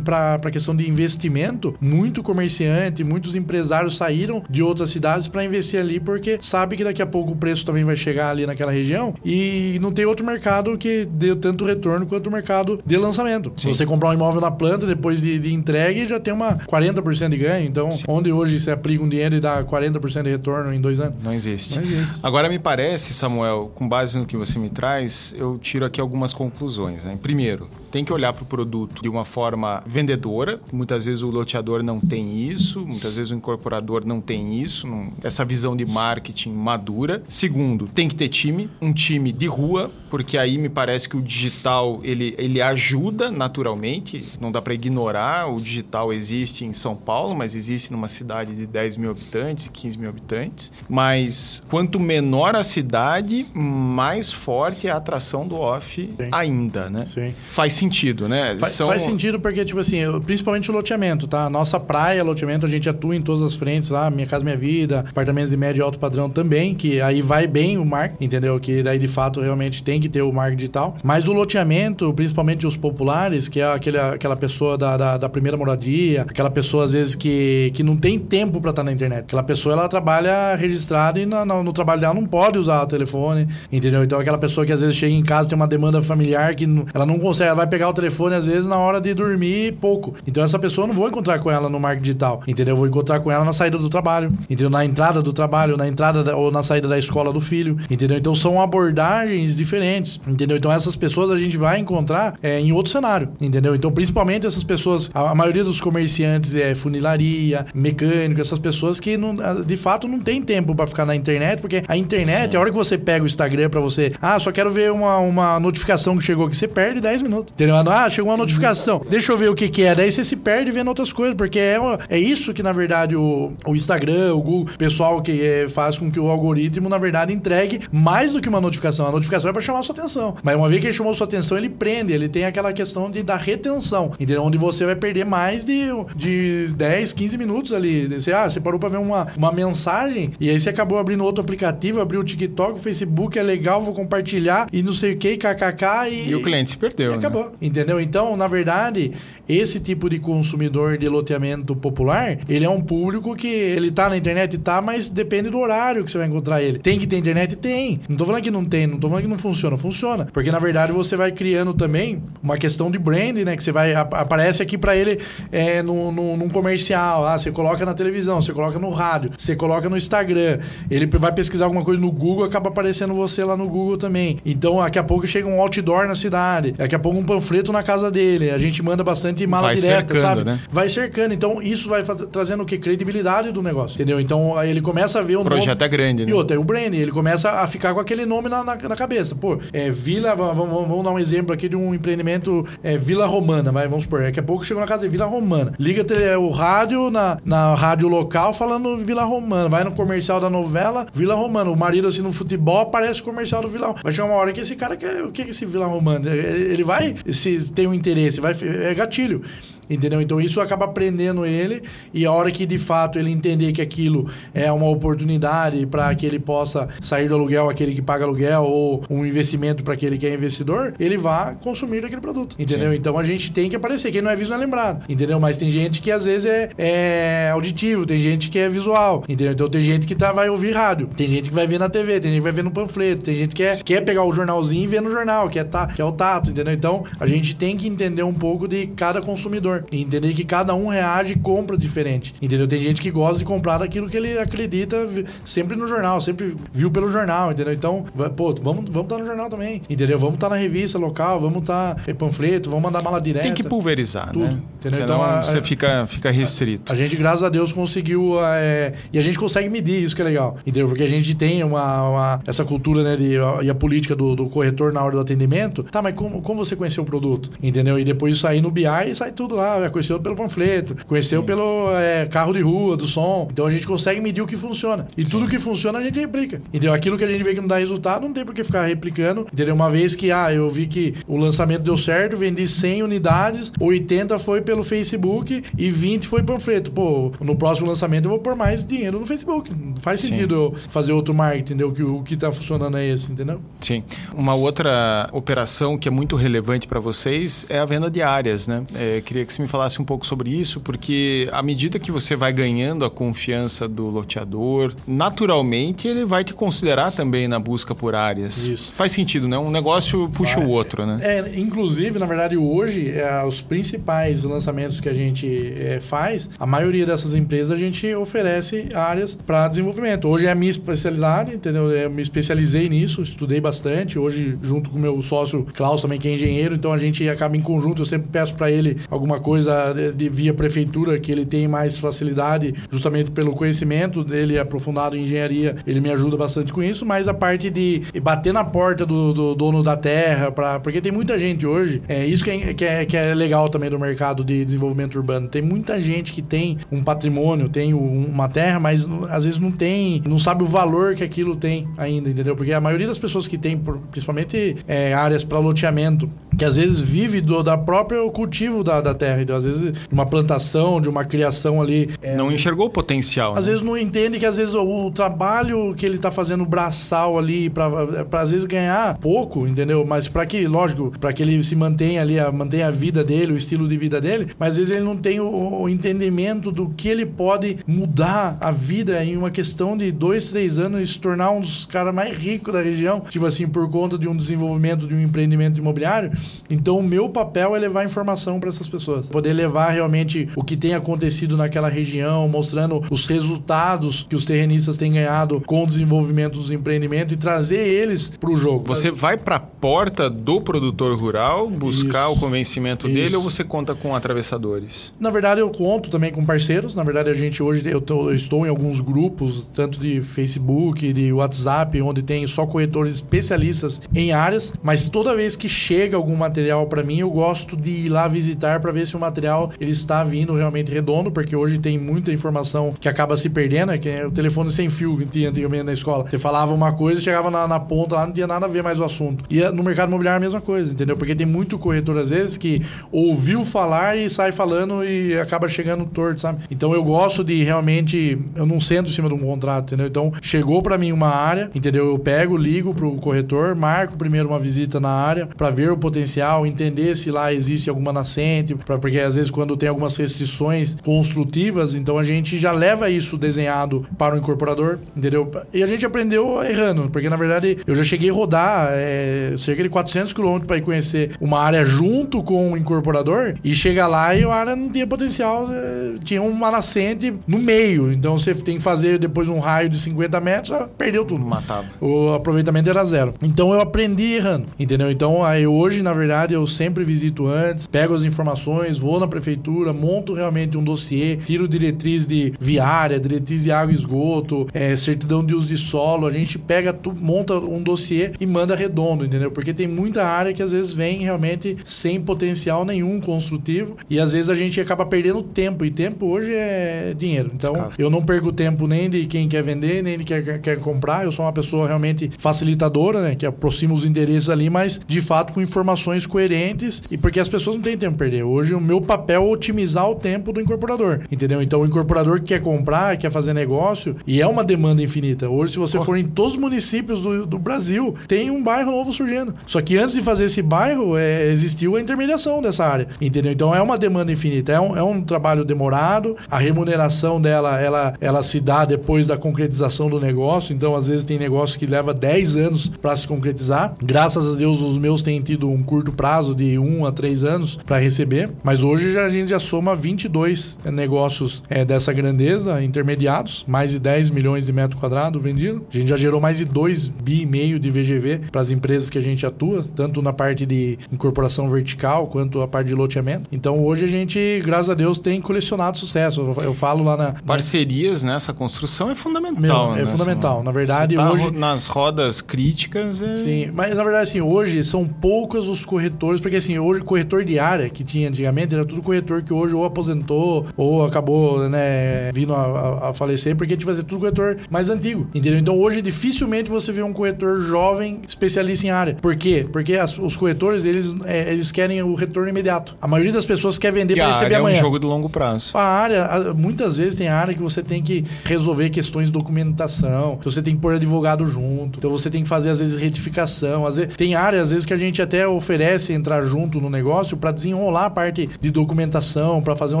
[0.04, 5.80] para a questão de investimento, muito comerciante, muitos empresários saíram de outras cidades para investir
[5.80, 9.14] ali porque sabe que daqui a pouco o preço também vai chegar ali naquela região
[9.24, 13.52] e não tem outro mercado que dê tanto retorno quanto o mercado de lançamento.
[13.56, 13.72] Sim.
[13.72, 17.28] Se você comprar um imóvel na planta, depois de, de entregue, já tem uma 40%
[17.28, 17.66] de ganho.
[17.66, 18.04] Então, Sim.
[18.08, 21.16] onde hoje você aplica um dinheiro e dá 40% de retorno em dois anos?
[21.22, 21.76] Não existe.
[21.76, 22.18] Não existe.
[22.22, 26.32] Agora, me parece, Samuel, com base no que você me traz, eu tiro aqui algumas
[26.32, 27.04] conclusões.
[27.04, 27.18] Né?
[27.20, 30.60] Primeiro, tem que olhar para o produto de uma forma vendedora.
[30.72, 35.12] Muitas vezes o loteador não tem isso, muitas vezes o incorporador não tem isso, não,
[35.22, 37.22] essa visão de marketing madura.
[37.28, 41.22] Segundo, tem que ter time, um time de rua, porque aí me parece que o
[41.22, 44.26] digital ele, ele ajuda naturalmente.
[44.40, 48.66] Não dá para ignorar, o digital existe em São Paulo, mas existe numa cidade de
[48.66, 50.72] 10 mil habitantes, 15 mil habitantes.
[50.88, 56.28] Mas quanto menor a cidade, mais forte é a atração do off Sim.
[56.30, 57.06] ainda, né?
[57.06, 57.34] Sim.
[57.48, 58.56] Faz sentido, né?
[58.58, 58.86] Faz, São...
[58.86, 61.48] faz sentido porque, tipo assim, principalmente o loteamento, tá?
[61.48, 65.04] Nossa praia, loteamento, a gente atua em todas as frentes lá, Minha Casa Minha Vida,
[65.08, 68.60] apartamentos de médio e alto padrão também, que aí vai bem o marketing, entendeu?
[68.60, 70.96] Que daí, de fato, realmente tem que ter o marketing digital.
[71.02, 75.56] Mas o loteamento, principalmente os populares, que é aquele, aquela pessoa da, da, da primeira
[75.56, 79.20] moradia, aquela pessoa, às vezes, que, que não tem tempo para estar na internet.
[79.20, 82.86] Aquela pessoa, ela trabalha registrada e no, no, no trabalho dela não pode usar o
[82.86, 84.04] telefone, entendeu?
[84.04, 87.06] Então, aquela pessoa que às vezes chega em casa tem uma demanda familiar que ela
[87.06, 90.14] não consegue, ela vai pegar o telefone às vezes na hora de dormir pouco.
[90.26, 92.72] Então essa pessoa eu não vou encontrar com ela no marketing digital, entendeu?
[92.72, 94.68] Eu vou encontrar com ela na saída do trabalho, entendeu?
[94.68, 98.18] Na entrada do trabalho, na entrada da, ou na saída da escola do filho, entendeu?
[98.18, 100.56] Então são abordagens diferentes, entendeu?
[100.56, 103.74] Então essas pessoas a gente vai encontrar é, em outro cenário, entendeu?
[103.74, 109.16] Então principalmente essas pessoas, a, a maioria dos comerciantes é funilaria, mecânico, essas pessoas que
[109.16, 112.56] não, de fato não tem tempo para ficar na internet, porque a internet, Sim.
[112.56, 115.60] a hora que você pega o Instagram para você, ah, só quero ver uma, uma
[115.60, 116.56] notificação que chegou aqui.
[116.56, 117.52] Você perde 10 minutos.
[117.60, 117.76] Entendeu?
[117.76, 119.02] Ah, chegou uma notificação.
[119.06, 119.94] Deixa eu ver o que, que é.
[119.94, 121.76] Daí você se perde vendo outras coisas, porque é,
[122.08, 125.98] é isso que, na verdade, o, o Instagram, o Google, o pessoal que é, faz
[125.98, 129.06] com que o algoritmo, na verdade, entregue mais do que uma notificação.
[129.06, 130.36] A notificação é para chamar sua atenção.
[130.42, 132.14] Mas uma vez que ele chamou sua atenção, ele prende.
[132.14, 134.12] Ele tem aquela questão de, da retenção.
[134.14, 134.42] Entendeu?
[134.42, 135.84] Onde você vai perder mais de,
[136.16, 138.08] de 10, 15 minutos ali.
[138.08, 141.44] Você, ah, você parou para ver uma, uma mensagem e aí você acabou abrindo outro
[141.44, 145.36] aplicativo, abriu o TikTok, o Facebook, é legal, vou compartilhar e não sei o que,
[145.36, 146.08] kkk.
[146.10, 147.12] E, e o cliente se perdeu.
[147.12, 147.49] E né?
[147.60, 148.00] Entendeu?
[148.00, 149.12] Então, na verdade,
[149.48, 154.16] esse tipo de consumidor de loteamento popular, ele é um público que ele tá na
[154.16, 156.78] internet, tá, mas depende do horário que você vai encontrar ele.
[156.78, 157.56] Tem que ter internet?
[157.56, 158.00] Tem.
[158.08, 160.28] Não tô falando que não tem, não tô falando que não funciona, funciona.
[160.32, 163.56] Porque na verdade você vai criando também uma questão de brand, né?
[163.56, 163.92] Que você vai.
[163.94, 165.18] Aparece aqui para ele
[165.50, 169.56] é, no, no, num comercial, ah, você coloca na televisão, você coloca no rádio, você
[169.56, 170.60] coloca no Instagram.
[170.90, 174.38] Ele vai pesquisar alguma coisa no Google, acaba aparecendo você lá no Google também.
[174.46, 177.39] Então, daqui a pouco chega um outdoor na cidade, daqui a pouco um panfleto
[177.72, 178.50] na casa dele.
[178.50, 180.44] A gente manda bastante mala vai direta, cercando, sabe?
[180.44, 180.60] Né?
[180.70, 181.34] Vai cercando.
[181.34, 182.24] Então, isso vai faz...
[182.30, 182.78] trazendo o que?
[182.78, 184.20] Credibilidade do negócio, entendeu?
[184.20, 185.84] Então, aí ele começa a ver o, o projeto nome...
[185.84, 186.30] é grande, né?
[186.30, 186.94] E outro, é o brand.
[186.94, 189.34] Ele começa a ficar com aquele nome na, na, na cabeça.
[189.34, 193.72] Pô, é Vila, vamos, vamos, dar um exemplo aqui de um empreendimento é, Vila Romana,
[193.72, 194.22] vai, vamos supor.
[194.22, 195.72] Daqui a pouco chegou na casa de Vila Romana.
[195.78, 196.04] Liga
[196.38, 199.68] o rádio na, na rádio local falando Vila Romana.
[199.68, 201.70] Vai no comercial da novela, Vila Romana.
[201.70, 204.02] O marido assim no futebol aparece comercial do Vila Romana.
[204.02, 205.24] Vai chegar uma hora que esse cara quer.
[205.24, 206.28] O que é esse Vila Romana?
[206.30, 209.42] Ele vai, se tem um interesse, vai, é gatilho.
[209.90, 210.20] Entendeu?
[210.20, 211.82] Então isso acaba prendendo ele
[212.14, 216.24] e a hora que de fato ele entender que aquilo é uma oportunidade para que
[216.24, 220.26] ele possa sair do aluguel, aquele que paga aluguel, ou um investimento para aquele que
[220.26, 222.56] é investidor, ele vá consumir aquele produto.
[222.58, 222.92] Entendeu?
[222.92, 222.96] Sim.
[222.96, 224.12] Então a gente tem que aparecer.
[224.12, 225.04] Quem não é visto não é lembrado.
[225.08, 225.40] Entendeu?
[225.40, 229.24] Mas tem gente que às vezes é, é auditivo, tem gente que é visual.
[229.28, 229.52] Entendeu?
[229.52, 232.20] Então tem gente que tá, vai ouvir rádio, tem gente que vai ver na TV,
[232.20, 234.84] tem gente que vai ver no panfleto, tem gente que quer, quer pegar o jornalzinho
[234.84, 236.72] e ver no jornal, que é, tá, que é o tato, entendeu?
[236.72, 239.79] Então a gente tem que entender um pouco de cada consumidor.
[239.90, 242.34] E entender que cada um reage e compra diferente.
[242.40, 242.66] Entendeu?
[242.66, 245.08] Tem gente que gosta de comprar daquilo que ele acredita
[245.44, 247.72] sempre no jornal, sempre viu pelo jornal, entendeu?
[247.72, 248.04] Então,
[248.36, 250.18] pô, vamos vamos estar tá no jornal também, entendeu?
[250.18, 253.44] Vamos estar tá na revista local, vamos estar tá, panfleto, vamos mandar mala direta.
[253.44, 254.58] Tem que pulverizar, tudo, né?
[254.78, 255.00] Entendeu?
[255.00, 256.92] Senão então, a, você fica, fica restrito.
[256.92, 260.22] A, a, gente, graças a Deus, conseguiu é, e a gente consegue medir isso que
[260.22, 260.88] é legal, entendeu?
[260.88, 264.46] Porque a gente tem uma, uma essa cultura, né, de, e a política do, do,
[264.46, 265.82] corretor na hora do atendimento.
[265.84, 267.50] Tá, mas como, como você conheceu o produto?
[267.62, 267.98] Entendeu?
[267.98, 271.46] E depois sair no BI e sai tudo lá, vai conheceu pelo panfleto, conheceu Sim.
[271.46, 273.48] pelo é, carro de rua, do som.
[273.52, 275.06] Então a gente consegue medir o que funciona.
[275.16, 275.32] E Sim.
[275.32, 276.60] tudo que funciona a gente replica.
[276.68, 276.92] Entendeu?
[276.92, 279.46] Aquilo que a gente vê que não dá resultado, não tem por que ficar replicando.
[279.52, 279.74] Entendeu?
[279.74, 284.38] Uma vez que, ah, eu vi que o lançamento deu certo, vendi 100 unidades, 80
[284.38, 286.90] foi pelo Facebook e 20 foi panfleto.
[286.90, 289.70] Pô, no próximo lançamento eu vou pôr mais dinheiro no Facebook.
[289.70, 290.60] Não faz sentido Sim.
[290.60, 291.92] eu fazer outro marketing, entendeu?
[291.92, 293.60] Que o que tá funcionando é esse, entendeu?
[293.80, 294.02] Sim.
[294.34, 298.84] Uma outra operação que é muito relevante para vocês é a venda de áreas, né?
[298.94, 302.36] É, queria que você me falasse um pouco sobre isso, porque à medida que você
[302.36, 308.14] vai ganhando a confiança do loteador, naturalmente ele vai te considerar também na busca por
[308.14, 308.64] áreas.
[308.64, 308.92] Isso.
[308.92, 309.58] Faz sentido, né?
[309.58, 310.66] Um negócio puxa vai.
[310.66, 311.18] o outro, né?
[311.22, 316.66] É, inclusive, na verdade, hoje, é, os principais lançamentos que a gente é, faz, a
[316.66, 320.28] maioria dessas empresas a gente oferece áreas para desenvolvimento.
[320.28, 321.90] Hoje é a minha especialidade, entendeu?
[321.90, 324.18] Eu me especializei nisso, estudei bastante.
[324.18, 327.56] Hoje, junto com o meu sócio Klaus também, que é engenheiro, então a gente acaba
[327.56, 328.02] em conjunto.
[328.02, 332.74] Eu sempre peço para ele alguma coisa de via prefeitura, que ele tem mais facilidade,
[332.90, 337.34] justamente pelo conhecimento dele aprofundado em engenharia, ele me ajuda bastante com isso, mas a
[337.34, 341.66] parte de bater na porta do, do dono da terra, pra, porque tem muita gente
[341.66, 345.16] hoje, é isso que é, que, é, que é legal também do mercado de desenvolvimento
[345.16, 349.70] urbano, tem muita gente que tem um patrimônio, tem uma terra, mas às vezes não
[349.70, 352.54] tem, não sabe o valor que aquilo tem ainda, entendeu?
[352.54, 356.28] Porque a maioria das pessoas que tem, principalmente é, áreas para loteamento,
[356.60, 360.26] que às vezes vive do da própria cultivo da, da terra, então às vezes uma
[360.26, 362.10] plantação, de uma criação ali.
[362.20, 363.52] É, não enxergou o potencial.
[363.56, 363.72] Às né?
[363.72, 367.70] vezes não entende que às vezes o, o trabalho que ele está fazendo braçal ali
[367.70, 367.88] para
[368.32, 370.04] às vezes ganhar pouco, entendeu?
[370.04, 373.54] Mas para que, lógico, para que ele se mantenha ali, a, mantenha a vida dele,
[373.54, 376.90] o estilo de vida dele, mas às vezes ele não tem o, o entendimento do
[376.90, 381.18] que ele pode mudar a vida em uma questão de dois, três anos e se
[381.18, 385.06] tornar um dos caras mais ricos da região, tipo assim, por conta de um desenvolvimento
[385.06, 386.32] de um empreendimento imobiliário.
[386.68, 390.76] Então o meu papel é levar informação para essas pessoas, poder levar realmente o que
[390.76, 396.58] tem acontecido naquela região, mostrando os resultados que os terrenistas têm ganhado com o desenvolvimento
[396.58, 398.84] dos empreendimentos e trazer eles para o jogo.
[398.86, 403.14] Você vai para a porta do produtor rural buscar isso, o convencimento isso.
[403.14, 405.12] dele ou você conta com atravessadores?
[405.18, 406.94] Na verdade, eu conto também com parceiros.
[406.94, 411.12] Na verdade, a gente hoje eu, tô, eu estou em alguns grupos, tanto de Facebook,
[411.12, 416.29] de WhatsApp, onde tem só corretores especialistas em áreas, mas toda vez que chega algum
[416.36, 419.90] material para mim, eu gosto de ir lá visitar para ver se o material ele
[419.90, 424.08] está vindo realmente redondo, porque hoje tem muita informação que acaba se perdendo, é que
[424.08, 426.26] é o telefone sem fio que tinha antigamente na escola.
[426.28, 428.98] Você falava uma coisa, chegava na, na, ponta lá, não tinha nada a ver mais
[428.98, 429.44] o assunto.
[429.50, 431.16] E no mercado imobiliário a mesma coisa, entendeu?
[431.16, 436.04] Porque tem muito corretor, às vezes, que ouviu falar e sai falando e acaba chegando
[436.06, 436.62] torto, sabe?
[436.70, 438.38] Então eu gosto de realmente.
[438.54, 440.06] Eu não sento em cima de um contrato, entendeu?
[440.06, 442.06] Então chegou para mim uma área, entendeu?
[442.06, 446.19] Eu pego, ligo pro corretor, marco primeiro uma visita na área para ver o potencial
[446.20, 450.96] potencial, entender se lá existe alguma nascente, pra, porque às vezes quando tem algumas restrições
[451.02, 455.50] construtivas, então a gente já leva isso desenhado para o incorporador, entendeu?
[455.72, 459.82] E a gente aprendeu errando, porque na verdade eu já cheguei a rodar é, cerca
[459.82, 464.34] de 400 quilômetros para ir conhecer uma área junto com o incorporador e chegar lá
[464.34, 468.76] e a área não tinha potencial, é, tinha uma nascente no meio, então você tem
[468.76, 471.44] que fazer depois um raio de 50 metros, perdeu tudo.
[471.44, 471.86] Matava.
[472.00, 473.34] O aproveitamento era zero.
[473.42, 475.10] Então eu aprendi errando, entendeu?
[475.10, 479.92] Então aí hoje, na verdade, eu sempre visito antes, pego as informações, vou na prefeitura,
[479.92, 485.44] monto realmente um dossiê, tiro diretriz de viária, diretriz de água e esgoto, é, certidão
[485.44, 489.50] de uso de solo, a gente pega, tu, monta um dossiê e manda redondo, entendeu?
[489.50, 494.32] Porque tem muita área que às vezes vem realmente sem potencial nenhum construtivo e às
[494.32, 497.50] vezes a gente acaba perdendo tempo e tempo hoje é dinheiro.
[497.54, 500.78] Então eu não perco tempo nem de quem quer vender, nem de quem quer, quer
[500.78, 501.24] comprar.
[501.24, 503.34] Eu sou uma pessoa realmente facilitadora, né?
[503.34, 507.76] Que aproxima os interesses ali, mas de fato com informações coerentes e porque as pessoas
[507.76, 508.42] não têm tempo a perder.
[508.42, 511.62] Hoje o meu papel é otimizar o tempo do incorporador, entendeu?
[511.62, 515.48] Então o incorporador que quer comprar, quer fazer negócio e é uma demanda infinita.
[515.48, 519.12] Hoje, se você for em todos os municípios do, do Brasil, tem um bairro novo
[519.12, 519.54] surgindo.
[519.66, 523.52] Só que antes de fazer esse bairro, é, existiu a intermediação dessa área, entendeu?
[523.52, 528.14] Então é uma demanda infinita, é um, é um trabalho demorado, a remuneração dela, ela,
[528.20, 532.12] ela se dá depois da concretização do negócio, então às vezes tem negócio que leva
[532.12, 533.94] 10 anos para se concretizar.
[534.02, 537.76] Graças a Deus, os meus têm tido um curto prazo de 1 a 3 anos
[537.84, 543.64] para receber, mas hoje já, a gente já soma 22 negócios é, dessa grandeza, intermediados,
[543.66, 545.82] mais de 10 milhões de metros quadrados vendidos.
[545.92, 549.10] A gente já gerou mais de 2 bi e meio de VGV para as empresas
[549.10, 553.48] que a gente atua, tanto na parte de incorporação vertical quanto a parte de loteamento.
[553.50, 556.54] Então hoje a gente, graças a Deus, tem colecionado sucesso.
[556.62, 557.32] Eu, falo lá na.
[557.44, 559.94] Parcerias nessa construção é fundamental.
[559.94, 560.10] Meu, é né?
[560.10, 560.62] fundamental.
[560.62, 561.50] Na verdade, tá hoje.
[561.50, 563.20] Nas rodas críticas.
[563.20, 563.34] É...
[563.34, 567.58] Sim, mas na verdade, assim, hoje são poucos os corretores, porque assim, hoje corretor de
[567.58, 572.54] área que tinha antigamente era tudo corretor que hoje ou aposentou ou acabou, né, vindo
[572.54, 575.58] a, a, a falecer, porque tipo, é tudo corretor mais antigo, entendeu?
[575.58, 579.14] Então hoje dificilmente você vê um corretor jovem especialista em área.
[579.14, 579.66] Por quê?
[579.70, 582.96] Porque as, os corretores, eles, é, eles querem o retorno imediato.
[583.00, 584.76] A maioria das pessoas quer vender para receber amanhã.
[584.76, 585.70] é um jogo de longo prazo.
[585.74, 590.62] A área, muitas vezes tem área que você tem que resolver questões de documentação, você
[590.62, 594.16] tem que pôr advogado junto, então você tem que fazer às vezes retificação, às vezes
[594.16, 595.69] tem área às vezes que a gente até oferece
[596.12, 600.00] entrar junto no negócio para desenrolar a parte de documentação, para fazer um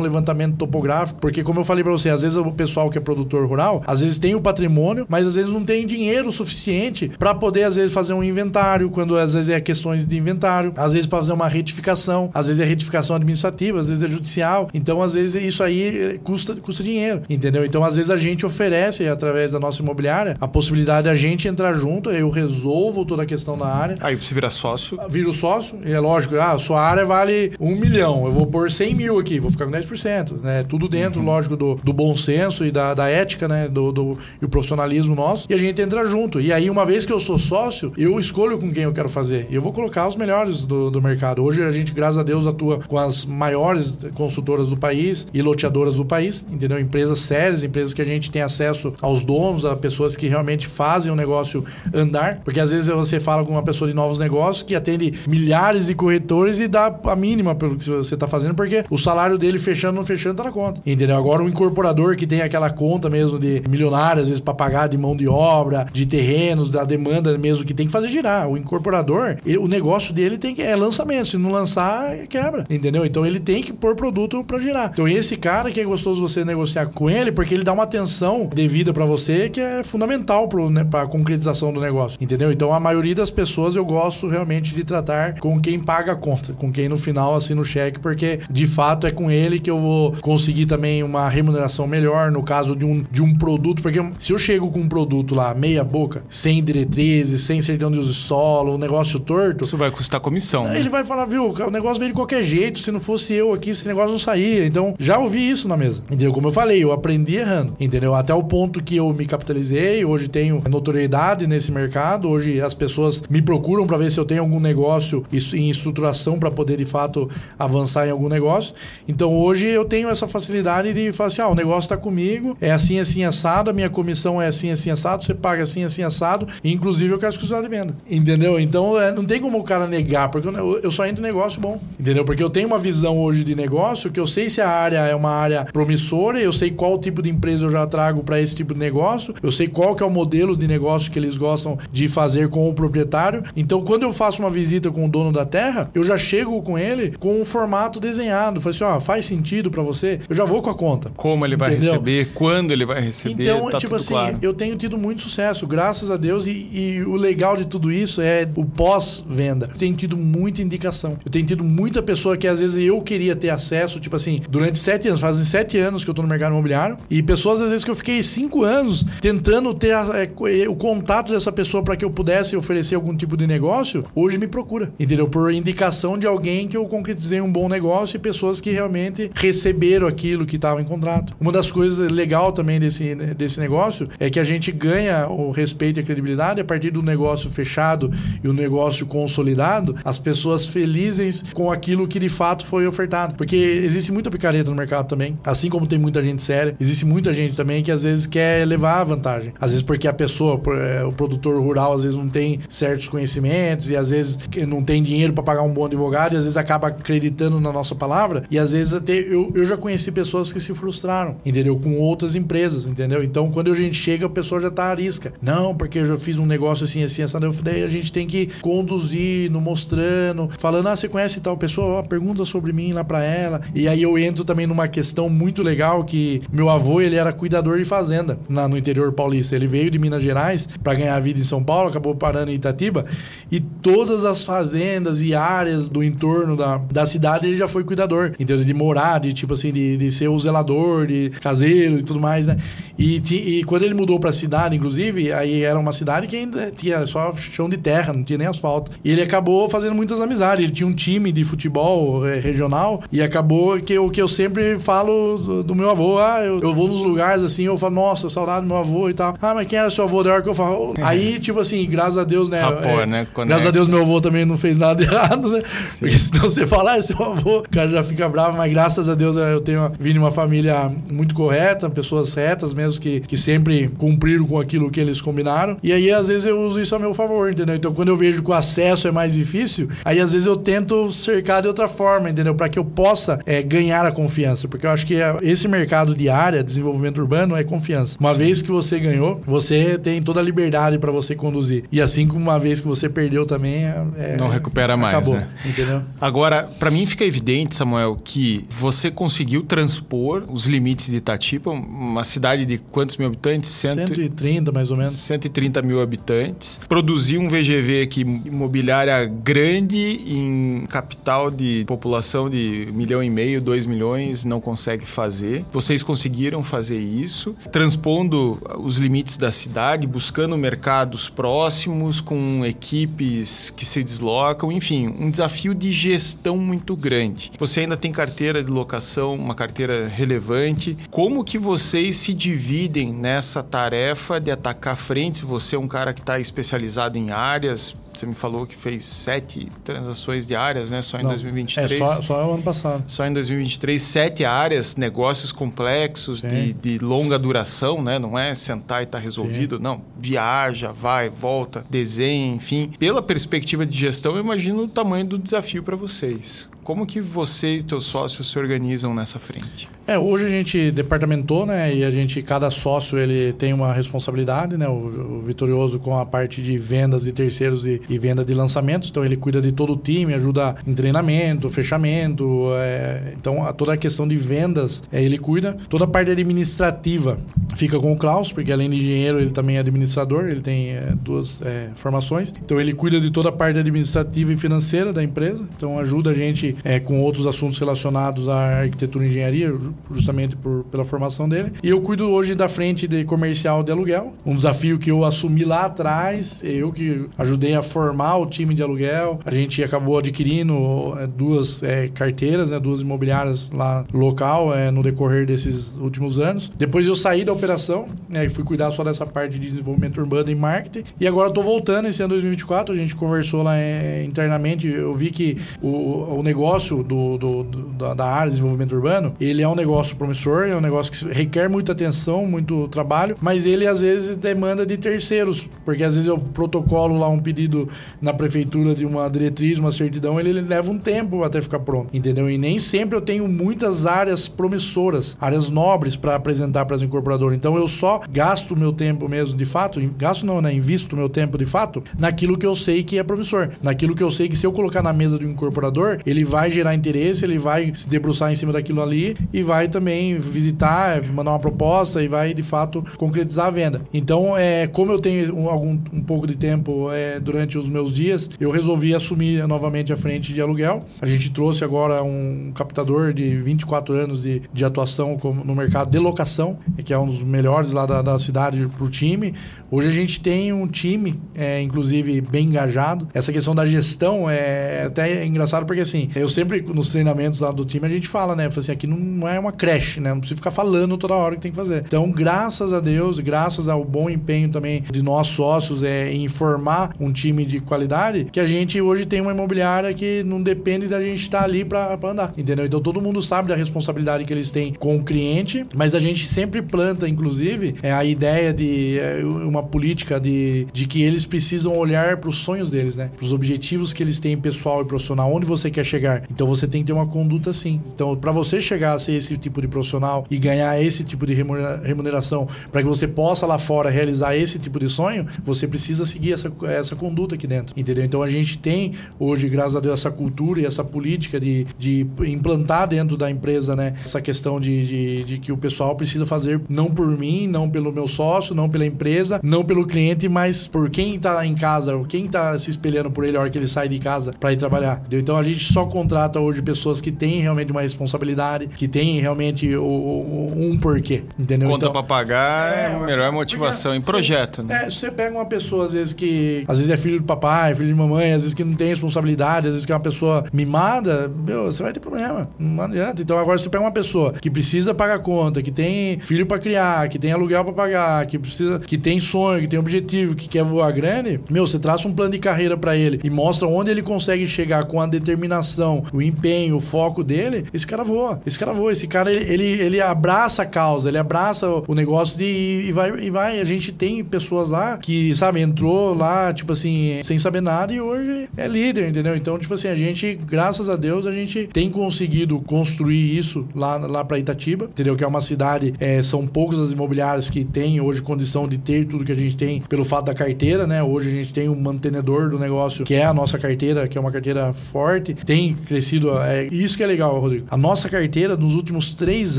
[0.00, 3.46] levantamento topográfico, porque como eu falei para você, às vezes o pessoal que é produtor
[3.46, 7.64] rural, às vezes tem o patrimônio, mas às vezes não tem dinheiro suficiente para poder
[7.64, 11.32] às vezes fazer um inventário, quando às vezes é questões de inventário, às vezes fazer
[11.32, 14.68] uma retificação, às vezes é retificação administrativa, às vezes é judicial.
[14.72, 17.64] Então, às vezes isso aí eh, custa, custa dinheiro, entendeu?
[17.64, 21.48] Então, às vezes a gente oferece através da nossa imobiliária a possibilidade de a gente
[21.48, 23.96] entrar junto, eu resolvo toda a questão da área.
[24.00, 24.98] Aí você vira sócio.
[25.08, 28.94] Vira sócio, e é lógico, ah, sua área vale um milhão, eu vou pôr 100
[28.94, 30.64] mil aqui, vou ficar com 10%, né?
[30.68, 31.26] Tudo dentro, uhum.
[31.26, 33.68] lógico, do, do bom senso e da, da ética, né?
[33.68, 36.40] Do, do, e o profissionalismo nosso, e a gente entra junto.
[36.40, 39.46] E aí, uma vez que eu sou sócio, eu escolho com quem eu quero fazer.
[39.50, 41.42] E eu vou colocar os melhores do, do mercado.
[41.42, 45.94] Hoje a gente, graças a Deus, atua com as maiores consultoras do país e loteadoras
[45.94, 46.78] do país, entendeu?
[46.78, 51.12] Empresas sérias, empresas que a gente tem acesso aos donos, a pessoas que realmente fazem
[51.12, 52.40] o negócio andar.
[52.44, 55.94] Porque às vezes você fala com uma pessoa de novos negócios que atende milhares de
[55.94, 59.94] corretores e dá a mínima pelo que você está fazendo, porque o salário dele fechando
[59.94, 60.80] ou não fechando tá na conta.
[60.86, 61.16] Entendeu?
[61.16, 64.98] Agora, um incorporador que tem aquela conta mesmo de milionário, às vezes, para pagar de
[64.98, 68.48] mão de obra, de terrenos, da demanda mesmo que tem que fazer girar.
[68.48, 71.28] O incorporador, ele, o negócio dele tem que é lançamento.
[71.28, 72.64] Se não lançar, quebra.
[72.68, 73.04] Entendeu?
[73.04, 74.90] Então ele tem que pôr produto para girar.
[74.92, 78.48] Então esse cara que é gostoso você negociar com ele, porque ele dá uma atenção
[78.52, 82.18] devida para você que é fundamental para né, a concretização do negócio.
[82.20, 82.52] Entendeu?
[82.52, 86.52] Então a maioria das pessoas eu gosto realmente de tratar com quem paga a conta,
[86.52, 89.78] com quem no final assina o cheque, porque de fato é com ele que eu
[89.78, 94.32] vou conseguir também uma remuneração melhor no caso de um, de um produto, porque se
[94.32, 98.18] eu chego com um produto lá meia boca, sem diretrizes, sem certidão de uso de
[98.18, 100.64] solo, um negócio torto, isso vai custar comissão.
[100.64, 100.78] Né?
[100.78, 103.70] Ele vai falar, viu, o negócio veio de qualquer jeito, se não fosse eu aqui,
[103.70, 104.66] esse negócio não saía.
[104.66, 106.02] Então, já ouvi isso na mesa.
[106.06, 106.32] Entendeu?
[106.32, 107.74] Como eu falei, eu aprendi errando.
[107.78, 108.14] Entendeu?
[108.14, 113.22] Até o ponto que eu me capitalizei, hoje tenho notoriedade nesse mercado, hoje as pessoas
[113.28, 115.19] me procuram para ver se eu tenho algum negócio
[115.54, 117.28] em estruturação para poder de fato
[117.58, 118.74] avançar em algum negócio.
[119.08, 122.70] Então, hoje eu tenho essa facilidade de falar assim: ah, o negócio está comigo, é
[122.70, 126.46] assim, assim, assado, a minha comissão é assim, assim, assado, você paga assim, assim, assado,
[126.62, 127.94] e inclusive eu quero exclusividade de venda.
[128.08, 128.58] Entendeu?
[128.58, 131.60] Então, é, não tem como o cara negar, porque eu, eu só entro em negócio
[131.60, 131.80] bom.
[131.98, 132.24] Entendeu?
[132.24, 135.14] Porque eu tenho uma visão hoje de negócio que eu sei se a área é
[135.14, 138.74] uma área promissora, eu sei qual tipo de empresa eu já trago para esse tipo
[138.74, 142.08] de negócio, eu sei qual que é o modelo de negócio que eles gostam de
[142.08, 143.42] fazer com o proprietário.
[143.56, 147.14] Então, quando eu faço uma visita com dono da terra, eu já chego com ele
[147.18, 148.60] com um formato desenhado.
[148.60, 150.20] Falei assim, ó, faz sentido para você?
[150.28, 151.10] Eu já vou com a conta.
[151.16, 151.92] Como ele vai Entendeu?
[151.92, 154.38] receber, quando ele vai receber, Então, tá tipo assim, claro.
[154.40, 158.20] eu tenho tido muito sucesso, graças a Deus, e, e o legal de tudo isso
[158.20, 159.68] é o pós-venda.
[159.72, 161.18] Eu tenho tido muita indicação.
[161.24, 164.78] Eu tenho tido muita pessoa que às vezes eu queria ter acesso, tipo assim, durante
[164.78, 167.84] sete anos, fazem sete anos que eu tô no mercado imobiliário, e pessoas às vezes
[167.84, 172.04] que eu fiquei cinco anos tentando ter a, é, o contato dessa pessoa para que
[172.04, 175.26] eu pudesse oferecer algum tipo de negócio, hoje me procura, entendeu?
[175.26, 180.06] Por indicação de alguém que eu concretizei um bom negócio e pessoas que realmente receberam
[180.06, 181.34] aquilo que estava em contrato.
[181.40, 185.98] Uma das coisas legal também desse, desse negócio é que a gente ganha o respeito
[185.98, 188.12] e a credibilidade a partir do negócio fechado
[188.44, 193.34] e o negócio consolidado, as pessoas felizes com aquilo que de fato foi ofertado.
[193.34, 197.32] Porque existe muita picareta no mercado também, assim como tem muita gente séria, existe muita
[197.32, 199.54] gente também que às vezes quer levar a vantagem.
[199.58, 203.88] Às vezes porque a pessoa, é, o produtor rural, às vezes não tem certos conhecimentos
[203.88, 204.38] e às vezes
[204.68, 207.94] não tem dinheiro para pagar um bom advogado e às vezes acaba acreditando na nossa
[207.94, 211.78] palavra e às vezes até eu, eu já conheci pessoas que se frustraram, entendeu?
[211.78, 213.22] Com outras empresas, entendeu?
[213.22, 215.32] Então quando a gente chega, a pessoa já tá à risca.
[215.42, 218.48] Não, porque eu já fiz um negócio assim, assim, essa daí a gente tem que
[218.60, 222.02] conduzir, no mostrando, falando, ah, você conhece tal pessoa?
[222.02, 223.60] pergunta sobre mim lá para ela.
[223.74, 227.78] E aí eu entro também numa questão muito legal que meu avô, ele era cuidador
[227.78, 229.54] de fazenda na, no interior paulista.
[229.54, 233.04] Ele veio de Minas Gerais para ganhar vida em São Paulo, acabou parando em Itatiba
[233.50, 234.79] e todas as fazendas
[235.22, 238.64] e áreas do entorno da, da cidade ele já foi cuidador, entendeu?
[238.64, 242.46] De morar, de tipo assim, de, de ser o zelador, de caseiro e tudo mais,
[242.46, 242.58] né?
[243.00, 246.70] E, e quando ele mudou para a cidade, inclusive, aí era uma cidade que ainda
[246.70, 248.92] tinha só chão de terra, não tinha nem asfalto.
[249.02, 250.64] E ele acabou fazendo muitas amizades.
[250.64, 254.78] Ele tinha um time de futebol é, regional e acabou que o que eu sempre
[254.78, 258.28] falo do, do meu avô, ah, eu, eu, vou nos lugares assim, eu falo, nossa,
[258.28, 259.34] saudade do meu avô e tal.
[259.40, 260.22] Ah, mas quem era seu avô?
[260.22, 260.92] Da hora que eu falo.
[261.00, 262.60] Aí, tipo assim, graças a Deus, né?
[262.60, 263.26] Rapor, é, né?
[263.46, 265.62] Graças a Deus, meu avô também não fez nada errado, né?
[265.86, 266.00] Sim.
[266.00, 269.08] Porque senão você fala, ah, é seu avô, o cara já fica bravo, mas graças
[269.08, 273.88] a Deus eu tenho vindo uma família muito correta, pessoas retas mesmo, que, que sempre
[273.98, 275.76] cumpriram com aquilo que eles combinaram.
[275.82, 277.74] E aí, às vezes, eu uso isso a meu favor, entendeu?
[277.74, 281.10] Então, quando eu vejo que o acesso é mais difícil, aí às vezes eu tento
[281.12, 282.54] cercar de outra forma, entendeu?
[282.54, 284.68] Para que eu possa é, ganhar a confiança.
[284.68, 288.16] Porque eu acho que esse mercado de área, desenvolvimento urbano, é confiança.
[288.20, 288.38] Uma Sim.
[288.38, 291.84] vez que você ganhou, você tem toda a liberdade para você conduzir.
[291.90, 295.14] E assim como uma vez que você perdeu também, é, é não recupera mais.
[295.14, 295.48] Acabou, né?
[295.64, 296.02] entendeu?
[296.20, 302.22] Agora, para mim fica evidente, Samuel, que você conseguiu transpor os limites de Itatiba, uma
[302.24, 303.70] cidade de quantos mil habitantes?
[303.70, 304.08] Cento...
[304.08, 305.14] 130, mais ou menos.
[305.14, 306.78] 130 mil habitantes.
[306.88, 313.60] Produzir um VGV aqui, imobiliária grande, em capital de população de um milhão e meio,
[313.60, 315.64] dois milhões, não consegue fazer.
[315.72, 323.84] Vocês conseguiram fazer isso, transpondo os limites da cidade, buscando mercados próximos, com equipes que
[323.84, 324.39] se deslocam,
[324.72, 327.52] enfim, um desafio de gestão muito grande.
[327.58, 330.96] Você ainda tem carteira de locação, uma carteira relevante.
[331.10, 335.42] Como que vocês se dividem nessa tarefa de atacar frentes?
[335.42, 339.68] Você é um cara que está especializado em áreas, você me falou que fez sete
[339.82, 341.00] transações diárias, né?
[341.00, 341.92] Só em Não, 2023.
[341.92, 343.04] É, só, só o ano passado.
[343.06, 348.18] Só em 2023, sete áreas, negócios complexos, de, de, longa duração, né?
[348.18, 349.82] Não é sentar e estar tá resolvido, Sim.
[349.82, 350.02] não.
[350.18, 352.92] Viaja, vai, volta, desenha, enfim.
[352.98, 356.68] Pela perspectiva de gestão, eu imagino o tamanho do desafio para vocês.
[356.82, 359.88] Como que você e seus sócios se organizam nessa frente?
[360.06, 361.94] É, hoje a gente departamentou, né?
[361.94, 364.88] E a gente, cada sócio, ele tem uma responsabilidade, né?
[364.88, 369.08] O, o Vitorioso com a parte de vendas de terceiros e, e, venda de lançamentos.
[369.10, 372.72] Então, ele cuida de todo o time, ajuda em treinamento, fechamento.
[372.74, 375.76] É, então, a, toda a questão de vendas, é, ele cuida.
[375.88, 377.38] Toda a parte administrativa
[377.76, 380.46] fica com o Klaus, porque além de engenheiro, ele também é administrador.
[380.46, 382.52] Ele tem é, duas é, formações.
[382.64, 385.68] Então, ele cuida de toda a parte administrativa e financeira da empresa.
[385.76, 389.74] Então, ajuda a gente é, com outros assuntos relacionados à arquitetura e engenharia,
[390.10, 391.72] justamente por, pela formação dele.
[391.82, 395.64] E eu cuido hoje da frente de comercial de aluguel, um desafio que eu assumi
[395.64, 399.40] lá atrás, eu que ajudei a formar o time de aluguel.
[399.44, 405.02] A gente acabou adquirindo é, duas é, carteiras, né, duas imobiliárias lá local é, no
[405.02, 406.70] decorrer desses últimos anos.
[406.76, 410.50] Depois eu saí da operação né, e fui cuidar só dessa parte de desenvolvimento urbano
[410.50, 411.04] e marketing.
[411.18, 412.94] E agora estou voltando esse ano 2024.
[412.94, 414.86] A gente conversou lá é, internamente.
[414.86, 419.34] Eu vi que o, o negócio negócio do, do, do, da área de desenvolvimento urbano,
[419.40, 423.64] ele é um negócio promissor, é um negócio que requer muita atenção, muito trabalho, mas
[423.64, 427.88] ele às vezes demanda de terceiros, porque às vezes eu protocolo lá um pedido
[428.20, 432.14] na prefeitura de uma diretriz, uma certidão, ele, ele leva um tempo até ficar pronto,
[432.14, 432.50] entendeu?
[432.50, 437.56] E nem sempre eu tenho muitas áreas promissoras, áreas nobres para apresentar para as incorporadoras.
[437.56, 440.74] Então eu só gasto meu tempo mesmo de fato, gasto não, né?
[440.74, 444.30] Invisto meu tempo de fato naquilo que eu sei que é promissor, naquilo que eu
[444.30, 447.92] sei que se eu colocar na mesa do incorporador, ele vai gerar interesse, ele vai
[447.94, 452.52] se debruçar em cima daquilo ali e vai também visitar, mandar uma proposta e vai
[452.52, 454.02] de fato concretizar a venda.
[454.12, 458.12] Então, é, como eu tenho um, algum, um pouco de tempo é, durante os meus
[458.12, 461.04] dias, eu resolvi assumir novamente a frente de aluguel.
[461.22, 466.18] A gente trouxe agora um captador de 24 anos de, de atuação no mercado de
[466.18, 469.54] locação, que é um dos melhores lá da, da cidade para o time.
[469.92, 473.26] Hoje a gente tem um time, é, inclusive, bem engajado.
[473.34, 477.84] Essa questão da gestão é até engraçado porque, assim, eu sempre, nos treinamentos lá do
[477.84, 478.68] time, a gente fala, né?
[478.68, 480.30] Assim, aqui não é uma creche, né?
[480.30, 482.04] Não precisa ficar falando toda hora que tem que fazer.
[482.06, 487.12] Então, graças a Deus, graças ao bom empenho também de nós sócios é, em formar
[487.18, 491.20] um time de qualidade, que a gente hoje tem uma imobiliária que não depende da
[491.20, 492.86] gente estar ali para andar, entendeu?
[492.86, 496.46] Então, todo mundo sabe da responsabilidade que eles têm com o cliente, mas a gente
[496.46, 501.44] sempre planta, inclusive, é, a ideia de é, uma uma política de, de que eles
[501.44, 503.30] precisam olhar para os sonhos deles, né?
[503.36, 506.44] Para os objetivos que eles têm pessoal e profissional, onde você quer chegar.
[506.50, 508.00] Então você tem que ter uma conduta assim.
[508.12, 511.54] Então, para você chegar a ser esse tipo de profissional e ganhar esse tipo de
[511.54, 516.52] remuneração, para que você possa lá fora realizar esse tipo de sonho, você precisa seguir
[516.52, 518.24] essa, essa conduta aqui dentro, entendeu?
[518.24, 522.26] Então a gente tem hoje, graças a Deus, essa cultura e essa política de, de
[522.46, 524.14] implantar dentro da empresa, né?
[524.24, 528.12] Essa questão de, de, de que o pessoal precisa fazer não por mim, não pelo
[528.12, 532.48] meu sócio, não pela empresa, não pelo cliente, mas por quem tá em casa, quem
[532.48, 535.22] tá se espelhando por ele a hora que ele sai de casa para ir trabalhar.
[535.30, 539.94] Então a gente só contrata hoje pessoas que têm realmente uma responsabilidade, que têm realmente
[539.94, 541.88] o, o, um porquê, entendeu?
[541.88, 545.04] Conta então, para pagar é, é melhor motivação em projeto, né?
[545.04, 548.08] É, você pega uma pessoa às vezes que às vezes é filho do papai, filho
[548.08, 551.48] de mamãe, às vezes que não tem responsabilidade, às vezes que é uma pessoa mimada,
[551.64, 552.68] meu, você vai ter problema.
[552.76, 553.40] Não adianta.
[553.40, 557.28] Então agora você pega uma pessoa que precisa pagar conta, que tem filho para criar,
[557.28, 560.68] que tem aluguel para pagar, que precisa, que tem sonho sonho, que tem objetivo, que
[560.68, 564.10] quer voar grande, meu, você traça um plano de carreira para ele e mostra onde
[564.10, 568.60] ele consegue chegar com a determinação, o empenho, o foco dele, esse cara voa.
[568.64, 569.12] Esse cara voa.
[569.12, 573.30] Esse cara, ele, ele, ele abraça a causa, ele abraça o negócio de, e, vai,
[573.40, 573.80] e vai.
[573.80, 578.20] A gente tem pessoas lá que, sabe, entrou lá, tipo assim, sem saber nada e
[578.20, 579.56] hoje é líder, entendeu?
[579.56, 584.16] Então, tipo assim, a gente, graças a Deus, a gente tem conseguido construir isso lá,
[584.16, 585.36] lá pra Itatiba, entendeu?
[585.36, 589.26] Que é uma cidade, é, são poucos as imobiliárias que têm hoje condição de ter
[589.26, 591.22] tudo que a gente tem pelo fato da carteira, né?
[591.22, 594.40] Hoje a gente tem um mantenedor do negócio, que é a nossa carteira, que é
[594.40, 595.54] uma carteira forte.
[595.54, 596.58] Tem crescido.
[596.58, 597.86] É, isso que é legal, Rodrigo.
[597.90, 599.78] A nossa carteira, nos últimos três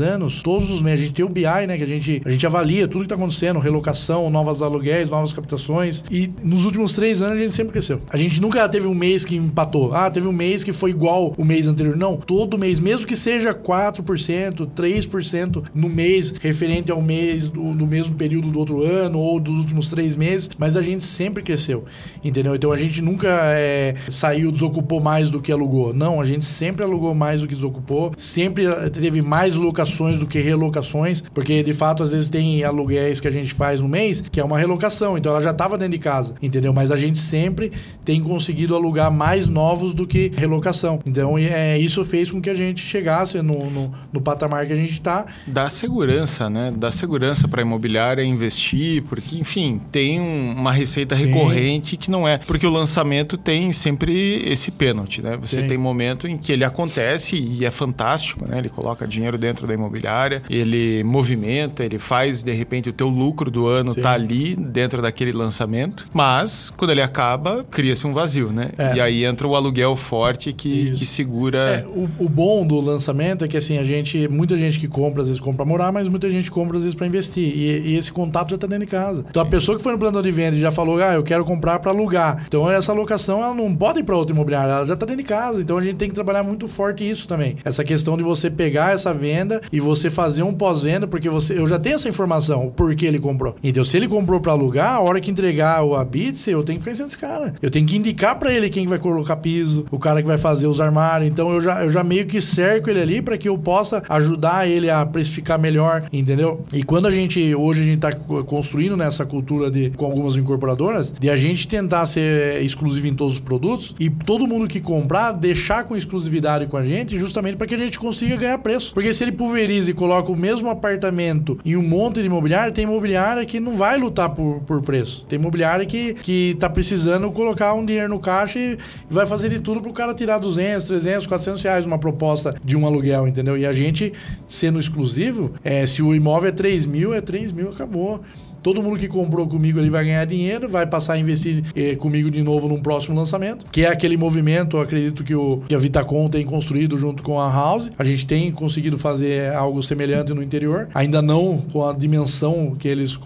[0.00, 1.76] anos, todos os meses, a gente tem o BI, né?
[1.76, 6.04] Que a gente, a gente avalia tudo que está acontecendo, relocação, novas aluguéis, novas captações.
[6.10, 8.00] E nos últimos três anos a gente sempre cresceu.
[8.10, 9.94] A gente nunca teve um mês que empatou.
[9.94, 11.96] Ah, teve um mês que foi igual o mês anterior.
[11.96, 17.86] Não, todo mês, mesmo que seja 4%, 3% no mês referente ao mês do, do
[17.86, 21.84] mesmo período do outro ano ou dos últimos três meses, mas a gente sempre cresceu,
[22.22, 22.54] entendeu?
[22.54, 25.92] Então a gente nunca é, saiu, desocupou mais do que alugou.
[25.94, 30.26] Não, a gente sempre alugou mais do que desocupou, sempre eh, teve mais locações do
[30.26, 34.20] que relocações, porque de fato às vezes tem aluguéis que a gente faz no mês
[34.20, 36.72] que é uma relocação, então ela já estava dentro de casa, entendeu?
[36.72, 37.72] Mas a gente sempre
[38.04, 41.00] tem conseguido alugar mais novos do que relocação.
[41.06, 44.76] Então é, isso fez com que a gente chegasse no, no, no patamar que a
[44.76, 45.26] gente está.
[45.46, 46.72] Dá segurança, né?
[46.76, 51.26] Dá segurança para a imobiliária investir, porque enfim tem um, uma receita Sim.
[51.26, 52.38] recorrente que não é.
[52.38, 55.36] Porque o lançamento tem sempre esse pênalti, né?
[55.40, 55.68] Você Sim.
[55.68, 58.58] tem momento em que ele acontece e é fantástico, né?
[58.58, 63.50] Ele coloca dinheiro dentro da imobiliária, ele movimenta, ele faz, de repente, o teu lucro
[63.50, 64.00] do ano Sim.
[64.00, 66.08] tá ali dentro daquele lançamento.
[66.12, 68.70] Mas, quando ele acaba, cria-se um vazio, né?
[68.78, 68.96] É.
[68.96, 71.58] E aí entra o aluguel forte que, que segura.
[71.58, 75.22] É, o, o, bom do lançamento é que assim, a gente, muita gente que compra,
[75.22, 77.44] às vezes compra pra morar, mas muita gente compra, às vezes, para investir.
[77.44, 79.24] E, e, esse contato já tá dentro de casa.
[79.32, 81.42] Então, a pessoa que foi no plano de venda e já falou, ah, eu quero
[81.42, 82.44] comprar para alugar.
[82.46, 85.28] Então essa locação ela não pode ir para outra imobiliária, ela já está dentro de
[85.28, 85.62] casa.
[85.62, 87.56] Então a gente tem que trabalhar muito forte isso também.
[87.64, 91.66] Essa questão de você pegar essa venda e você fazer um pós-venda, porque você, eu
[91.66, 93.56] já tenho essa informação, o porquê ele comprou.
[93.62, 96.84] Então se ele comprou para alugar, a hora que entregar o Habits, eu tenho que
[96.84, 97.54] ficar em cima desse cara.
[97.62, 100.66] Eu tenho que indicar para ele quem vai colocar piso, o cara que vai fazer
[100.66, 101.30] os armários.
[101.30, 104.68] Então eu já, eu já meio que cerco ele ali para que eu possa ajudar
[104.68, 106.64] ele a precificar melhor, entendeu?
[106.72, 111.12] E quando a gente, hoje a gente está construindo nessa cultura de, com algumas incorporadoras,
[111.12, 115.32] de a gente tentar ser exclusivo em todos os produtos e todo mundo que comprar
[115.32, 118.92] deixar com exclusividade com a gente, justamente para que a gente consiga ganhar preço.
[118.94, 122.84] Porque se ele pulveriza e coloca o mesmo apartamento em um monte de imobiliário, tem
[122.84, 125.24] imobiliária que não vai lutar por, por preço.
[125.28, 128.78] Tem imobiliária que, que tá precisando colocar um dinheiro no caixa e
[129.10, 132.86] vai fazer de tudo pro cara tirar 200, 300, 400 reais uma proposta de um
[132.86, 133.56] aluguel, entendeu?
[133.56, 134.12] E a gente,
[134.46, 138.22] sendo exclusivo, é, se o imóvel é 3 mil, é 3 mil, acabou.
[138.62, 142.30] Todo mundo que comprou comigo ali vai ganhar dinheiro, vai passar a investir eh, comigo
[142.30, 145.78] de novo num próximo lançamento, que é aquele movimento, eu acredito que, o, que a
[145.78, 147.90] Vitacom tem construído junto com a House.
[147.98, 152.88] A gente tem conseguido fazer algo semelhante no interior, ainda não com a dimensão que
[152.88, 153.18] eles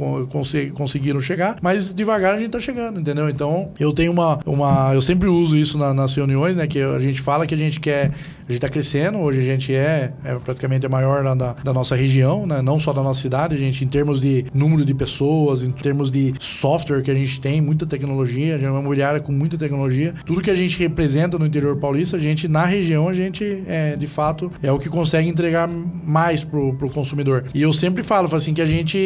[0.75, 3.29] conseguiram chegar, mas devagar a gente tá chegando, entendeu?
[3.29, 4.39] Então, eu tenho uma.
[4.47, 6.67] uma eu sempre uso isso na, nas reuniões, né?
[6.67, 8.11] Que a gente fala que a gente quer
[8.49, 11.97] a gente está crescendo, hoje a gente é, é praticamente a maior da, da, nossa
[11.97, 12.63] região, né?
[12.63, 16.13] não só da nossa cidade, a gente, em termos de número de pessoas, em termos
[16.13, 19.59] de software que a gente tem, muita tecnologia, a gente é uma imobiliária com muita
[19.59, 20.15] tecnologia.
[20.25, 23.97] Tudo que a gente representa no interior paulista, a gente, na região, a gente, é,
[23.97, 27.45] de fato, é o que consegue entregar mais pro, pro consumidor.
[27.53, 28.97] E eu sempre falo, assim, que a gente,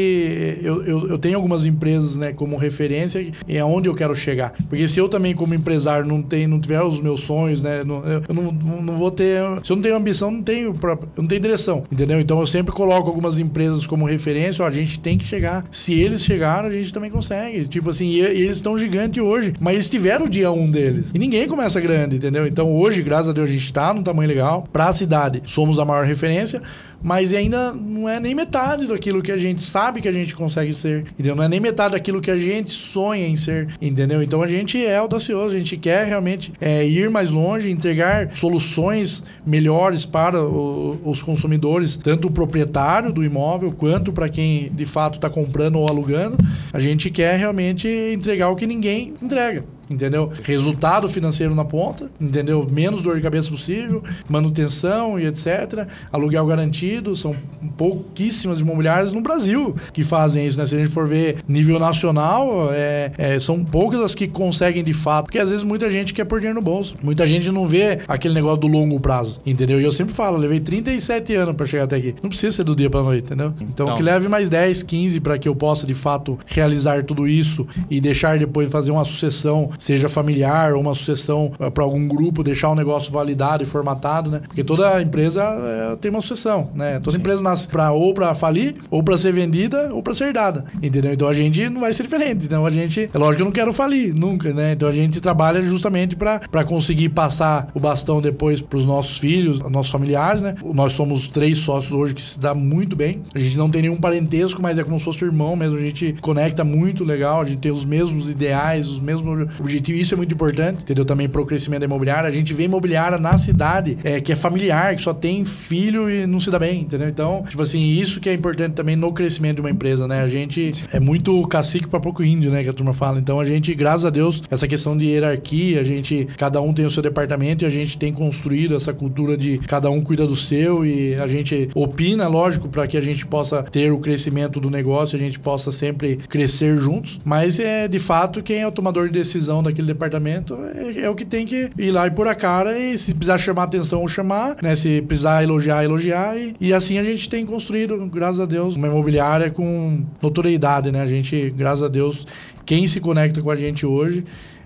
[0.63, 4.53] eu, eu, eu tenho algumas empresas, né, como referência, e é onde eu quero chegar.
[4.69, 8.03] Porque se eu também, como empresário, não, tenho, não tiver os meus sonhos, né, não,
[8.05, 9.30] eu não, não vou ter
[9.63, 12.21] se eu não tenho ambição, não tenho, eu não tenho direção, entendeu?
[12.21, 15.65] Então eu sempre coloco algumas empresas como referência, ó, a gente tem que chegar.
[15.71, 17.67] Se eles chegaram, a gente também consegue.
[17.67, 21.11] Tipo assim, e, e eles estão gigantes hoje, mas eles tiveram o dia um deles.
[21.15, 22.47] E ninguém começa grande, entendeu?
[22.47, 24.67] Então hoje, graças a Deus, a gente está num tamanho legal.
[24.73, 26.63] Para a cidade, somos a maior referência
[27.03, 30.75] mas ainda não é nem metade daquilo que a gente sabe que a gente consegue
[30.75, 31.35] ser, entendeu?
[31.35, 34.23] Não é nem metade daquilo que a gente sonha em ser, entendeu?
[34.23, 39.25] Então a gente é audacioso, a gente quer realmente é, ir mais longe, entregar soluções
[39.47, 45.15] melhores para o, os consumidores, tanto o proprietário do imóvel quanto para quem de fato
[45.15, 46.37] está comprando ou alugando.
[46.73, 50.33] A gente quer realmente entregar o que ninguém entrega entendeu?
[50.43, 52.67] Resultado financeiro na ponta, entendeu?
[52.71, 55.87] Menos dor de cabeça possível, manutenção e etc.
[56.13, 57.35] Aluguel garantido, são
[57.77, 60.65] pouquíssimas imobiliárias no Brasil que fazem isso, né?
[60.65, 64.93] Se a gente for ver nível nacional, é, é, são poucas as que conseguem de
[64.93, 66.95] fato, porque às vezes muita gente quer pôr dinheiro no bolso.
[67.03, 69.81] Muita gente não vê aquele negócio do longo prazo, entendeu?
[69.81, 72.15] E eu sempre falo, levei 37 anos para chegar até aqui.
[72.23, 73.53] Não precisa ser do dia para noite, entendeu?
[73.61, 77.27] Então, então, que leve mais 10, 15 para que eu possa de fato realizar tudo
[77.27, 82.07] isso e deixar depois fazer uma sucessão seja familiar ou uma sucessão uh, para algum
[82.07, 84.43] grupo, deixar o negócio validado e formatado, né?
[84.47, 87.01] Porque toda empresa uh, tem uma sucessão, né?
[87.01, 87.19] Toda Sim.
[87.19, 91.13] empresa nasce para ou para falir, ou para ser vendida, ou para ser dada, entendeu?
[91.13, 92.45] Então a gente não vai ser diferente.
[92.45, 94.73] Então a gente, é lógico que eu não quero falir nunca, né?
[94.73, 99.59] Então a gente trabalha justamente para conseguir passar o bastão depois para os nossos filhos,
[99.71, 100.55] nossos familiares, né?
[100.63, 103.23] Nós somos três sócios hoje que se dá muito bem.
[103.35, 105.77] A gente não tem nenhum parentesco, mas é como se fosse irmão mesmo.
[105.77, 109.70] A gente conecta muito legal, a gente tem os mesmos ideais, os mesmos objetivos.
[109.77, 111.05] Isso é muito importante, entendeu?
[111.05, 112.29] Também para o crescimento da imobiliária.
[112.29, 116.27] A gente vê imobiliária na cidade é, que é familiar, que só tem filho e
[116.27, 117.09] não se dá bem, entendeu?
[117.09, 120.23] Então, tipo assim, isso que é importante também no crescimento de uma empresa, né?
[120.23, 122.63] A gente é muito cacique para pouco índio, né?
[122.63, 123.19] Que a turma fala.
[123.19, 126.87] Então, a gente, graças a Deus, essa questão de hierarquia, a gente, cada um tem
[126.87, 130.37] o seu departamento e a gente tem construído essa cultura de cada um cuida do
[130.37, 134.71] seu e a gente opina, lógico, para que a gente possa ter o crescimento do
[134.71, 137.19] negócio, a gente possa sempre crescer juntos.
[137.25, 141.15] Mas é de fato quem é o tomador de decisão daquele departamento é, é, o
[141.15, 144.57] que tem que ir lá e pôr a cara e se precisar chamar atenção chamar,
[144.63, 144.75] né?
[144.75, 148.87] Se precisar elogiar, elogiar e, e assim a gente tem construído, graças a Deus, uma
[148.87, 151.01] imobiliária com notoriedade, né?
[151.01, 152.27] A gente, graças a Deus,
[152.65, 154.25] quem se conecta com a gente hoje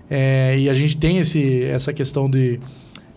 [0.09, 2.59] é, e a gente tem esse, essa questão de,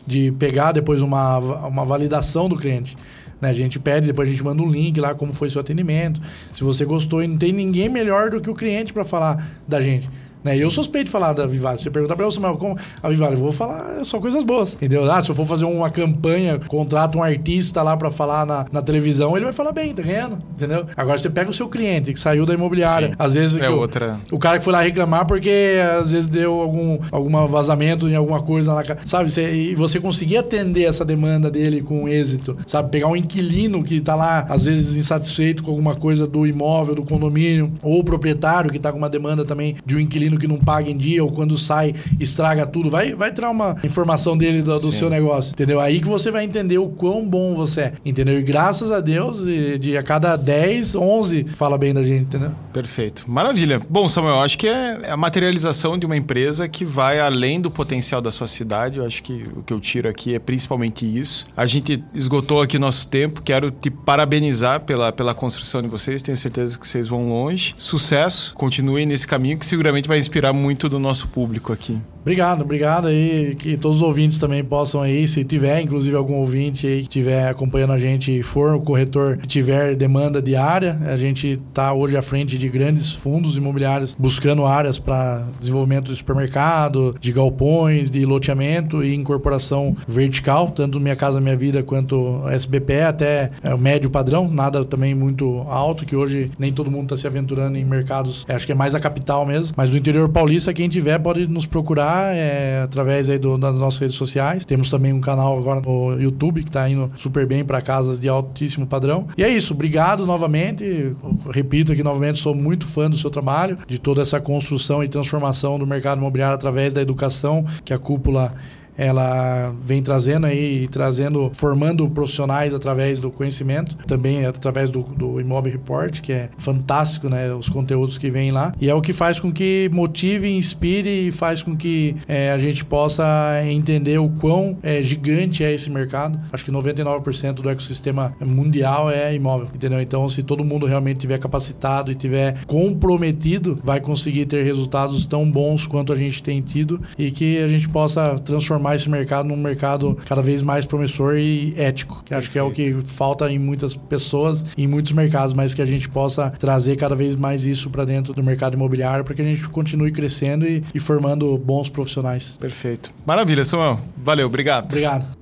[0.07, 2.97] de pegar depois uma, uma validação do cliente.
[3.41, 3.51] Né?
[3.51, 6.21] A gente pede, depois a gente manda um link lá, como foi seu atendimento.
[6.53, 9.81] Se você gostou, e não tem ninguém melhor do que o cliente para falar da
[9.81, 10.09] gente.
[10.43, 10.57] Né?
[10.57, 11.79] E eu suspeito de falar da Vivale.
[11.79, 15.11] Você perguntar para eu, Samuel, como a Vivale, eu vou falar só coisas boas, entendeu?
[15.11, 18.83] Ah, se eu for fazer uma campanha, contrato um artista lá para falar na, na,
[18.83, 20.87] televisão, ele vai falar bem, tá ganhando, entendeu?
[20.97, 23.15] Agora você pega o seu cliente que saiu da imobiliária, Sim.
[23.19, 24.19] às vezes é o, outra.
[24.31, 28.43] o cara que foi lá reclamar porque às vezes deu algum alguma vazamento em alguma
[28.43, 29.31] coisa na sabe?
[29.31, 32.91] Você, e você conseguir atender essa demanda dele com êxito, sabe?
[32.91, 37.03] Pegar um inquilino que tá lá às vezes insatisfeito com alguma coisa do imóvel, do
[37.03, 40.59] condomínio, ou o proprietário que tá com uma demanda também de um inquilino que não
[40.59, 42.91] paga em dia ou quando sai estraga tudo.
[42.91, 45.81] Vai, vai tirar uma informação dele do, do seu negócio, entendeu?
[45.81, 48.39] Aí que você vai entender o quão bom você é, entendeu?
[48.39, 49.45] E graças a Deus,
[49.79, 52.51] de a cada 10, 11 fala bem da gente, entendeu?
[52.73, 53.31] Perfeito.
[53.31, 53.81] Maravilha.
[53.89, 58.21] Bom, Samuel, acho que é a materialização de uma empresa que vai além do potencial
[58.21, 58.99] da sua cidade.
[58.99, 61.47] Eu acho que o que eu tiro aqui é principalmente isso.
[61.57, 63.43] A gente esgotou aqui nosso tempo.
[63.43, 66.23] Quero te parabenizar pela, pela construção de vocês.
[66.23, 67.75] Tenho certeza que vocês vão longe.
[67.77, 68.55] Sucesso.
[68.55, 72.01] Continuem nesse caminho que seguramente vai vai inspirar muito do nosso público aqui.
[72.29, 73.55] Obrigado, obrigado aí.
[73.55, 77.49] Que todos os ouvintes também possam aí, se tiver, inclusive, algum ouvinte aí que estiver
[77.49, 82.19] acompanhando a gente for o corretor que tiver demanda de área, a gente está hoje
[82.19, 88.27] à frente de grandes fundos imobiliários buscando áreas para desenvolvimento de supermercado, de galpões, de
[88.27, 94.11] loteamento e incorporação vertical, tanto Minha Casa Minha Vida quanto SBPE, até é, o médio
[94.11, 98.45] padrão, nada também muito alto, que hoje nem todo mundo está se aventurando em mercados,
[98.49, 101.67] acho que é mais a capital mesmo, mas no interior paulista, quem tiver pode nos
[101.67, 104.65] procurar é, através aí do, das nossas redes sociais.
[104.65, 108.27] Temos também um canal agora no YouTube que está indo super bem para casas de
[108.27, 109.29] altíssimo padrão.
[109.37, 111.15] E é isso, obrigado novamente.
[111.51, 115.79] Repito aqui novamente, sou muito fã do seu trabalho, de toda essa construção e transformação
[115.79, 118.55] do mercado imobiliário através da educação que a cúpula
[118.99, 126.21] ela vem trazendo aí, trazendo, formando profissionais através do conhecimento, também através do, do Report,
[126.21, 127.55] que é fantástico, né?
[127.55, 128.73] Os conteúdos que vêm lá.
[128.81, 132.59] E é o que faz com que motive, inspire e faz com que é, a
[132.59, 136.39] gente possa entender o quão é, gigante é esse mercado.
[136.53, 140.01] Acho que 99% do ecossistema mundial é imóvel, entendeu?
[140.01, 145.49] Então, se todo mundo realmente tiver capacitado e tiver comprometido, vai conseguir ter resultados tão
[145.49, 149.49] bons quanto a gente tem tido e que a gente possa transformar transformar esse mercado
[149.49, 153.51] num mercado cada vez mais promissor e ético, que acho que é o que falta
[153.51, 157.65] em muitas pessoas, em muitos mercados, mas que a gente possa trazer cada vez mais
[157.65, 161.57] isso para dentro do mercado imobiliário para que a gente continue crescendo e, e formando
[161.59, 162.57] bons profissionais.
[162.59, 163.13] Perfeito.
[163.27, 164.01] Maravilha, Samuel.
[164.17, 164.85] Valeu, obrigado.
[164.85, 165.38] Obrigado.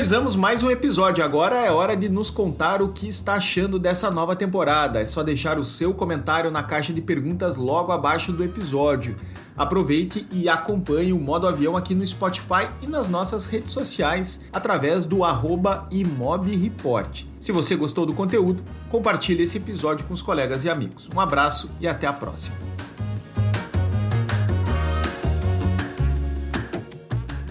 [0.00, 1.22] Finalizamos mais um episódio.
[1.22, 4.98] Agora é hora de nos contar o que está achando dessa nova temporada.
[4.98, 9.14] É só deixar o seu comentário na caixa de perguntas logo abaixo do episódio.
[9.54, 15.04] Aproveite e acompanhe o Modo Avião aqui no Spotify e nas nossas redes sociais através
[15.04, 17.26] do arroba imobreport.
[17.38, 21.10] Se você gostou do conteúdo, compartilhe esse episódio com os colegas e amigos.
[21.14, 22.56] Um abraço e até a próxima.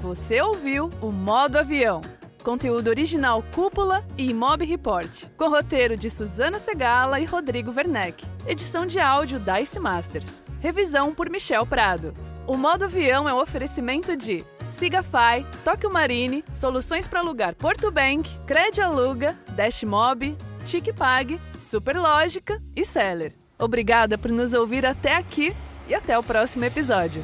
[0.01, 2.01] Você ouviu o Modo Avião
[2.49, 5.25] Conteúdo original Cúpula e Mob Report.
[5.37, 8.25] Com roteiro de Suzana Segala e Rodrigo Werneck.
[8.47, 10.41] Edição de áudio Dice Masters.
[10.59, 12.11] Revisão por Michel Prado.
[12.47, 18.27] O modo avião é um oferecimento de Sigafy, Tóquio Marine, Soluções para Alugar Porto Bank,
[18.47, 20.35] Cred Aluga, Dashmob,
[20.65, 23.35] TicPag, Superlógica e Seller.
[23.59, 25.55] Obrigada por nos ouvir até aqui
[25.87, 27.23] e até o próximo episódio.